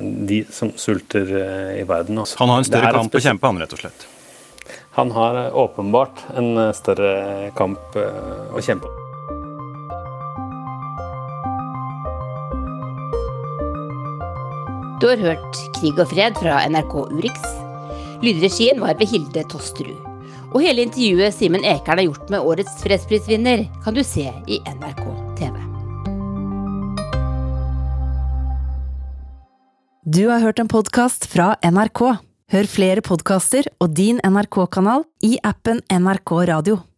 de 0.00 0.44
som 0.52 0.72
sulter 0.78 1.34
i 1.80 1.84
verden. 1.88 2.22
også. 2.22 2.38
Han 2.40 2.54
har 2.54 2.62
en 2.62 2.70
større 2.70 2.94
kamp 2.96 3.14
å 3.14 3.26
kjempe, 3.26 3.50
han, 3.50 3.62
rett 3.62 3.76
og 3.76 3.84
slett. 3.84 4.08
Han 4.98 5.12
har 5.14 5.42
åpenbart 5.58 6.26
en 6.38 6.70
større 6.76 7.50
kamp 7.58 7.96
å 7.96 8.64
kjempe. 8.64 8.99
Du 15.00 15.06
har 15.08 15.16
hørt 15.16 15.58
Krig 15.78 15.96
og 15.96 16.10
fred 16.10 16.36
fra 16.36 16.58
NRK 16.68 16.90
Urix. 17.08 17.36
Lydregien 18.20 18.82
var 18.82 18.98
ved 19.00 19.08
Hilde 19.08 19.46
Tosterud. 19.48 19.96
Og 20.50 20.60
hele 20.60 20.84
intervjuet 20.84 21.32
Simen 21.32 21.64
Ekern 21.64 22.02
har 22.02 22.04
gjort 22.04 22.28
med 22.28 22.44
årets 22.44 22.74
fredsprisvinner, 22.82 23.62
kan 23.80 23.96
du 23.96 24.02
se 24.04 24.26
i 24.28 24.58
NRK 24.68 25.00
TV. 25.40 25.56
Du 30.04 30.26
har 30.28 30.44
hørt 30.44 30.60
en 30.60 30.68
podkast 30.68 31.30
fra 31.32 31.54
NRK. 31.64 32.04
Hør 32.52 32.68
flere 32.68 33.00
podkaster 33.00 33.72
og 33.80 33.96
din 33.96 34.20
NRK-kanal 34.20 35.08
i 35.24 35.38
appen 35.40 35.80
NRK 35.88 36.36
Radio. 36.52 36.82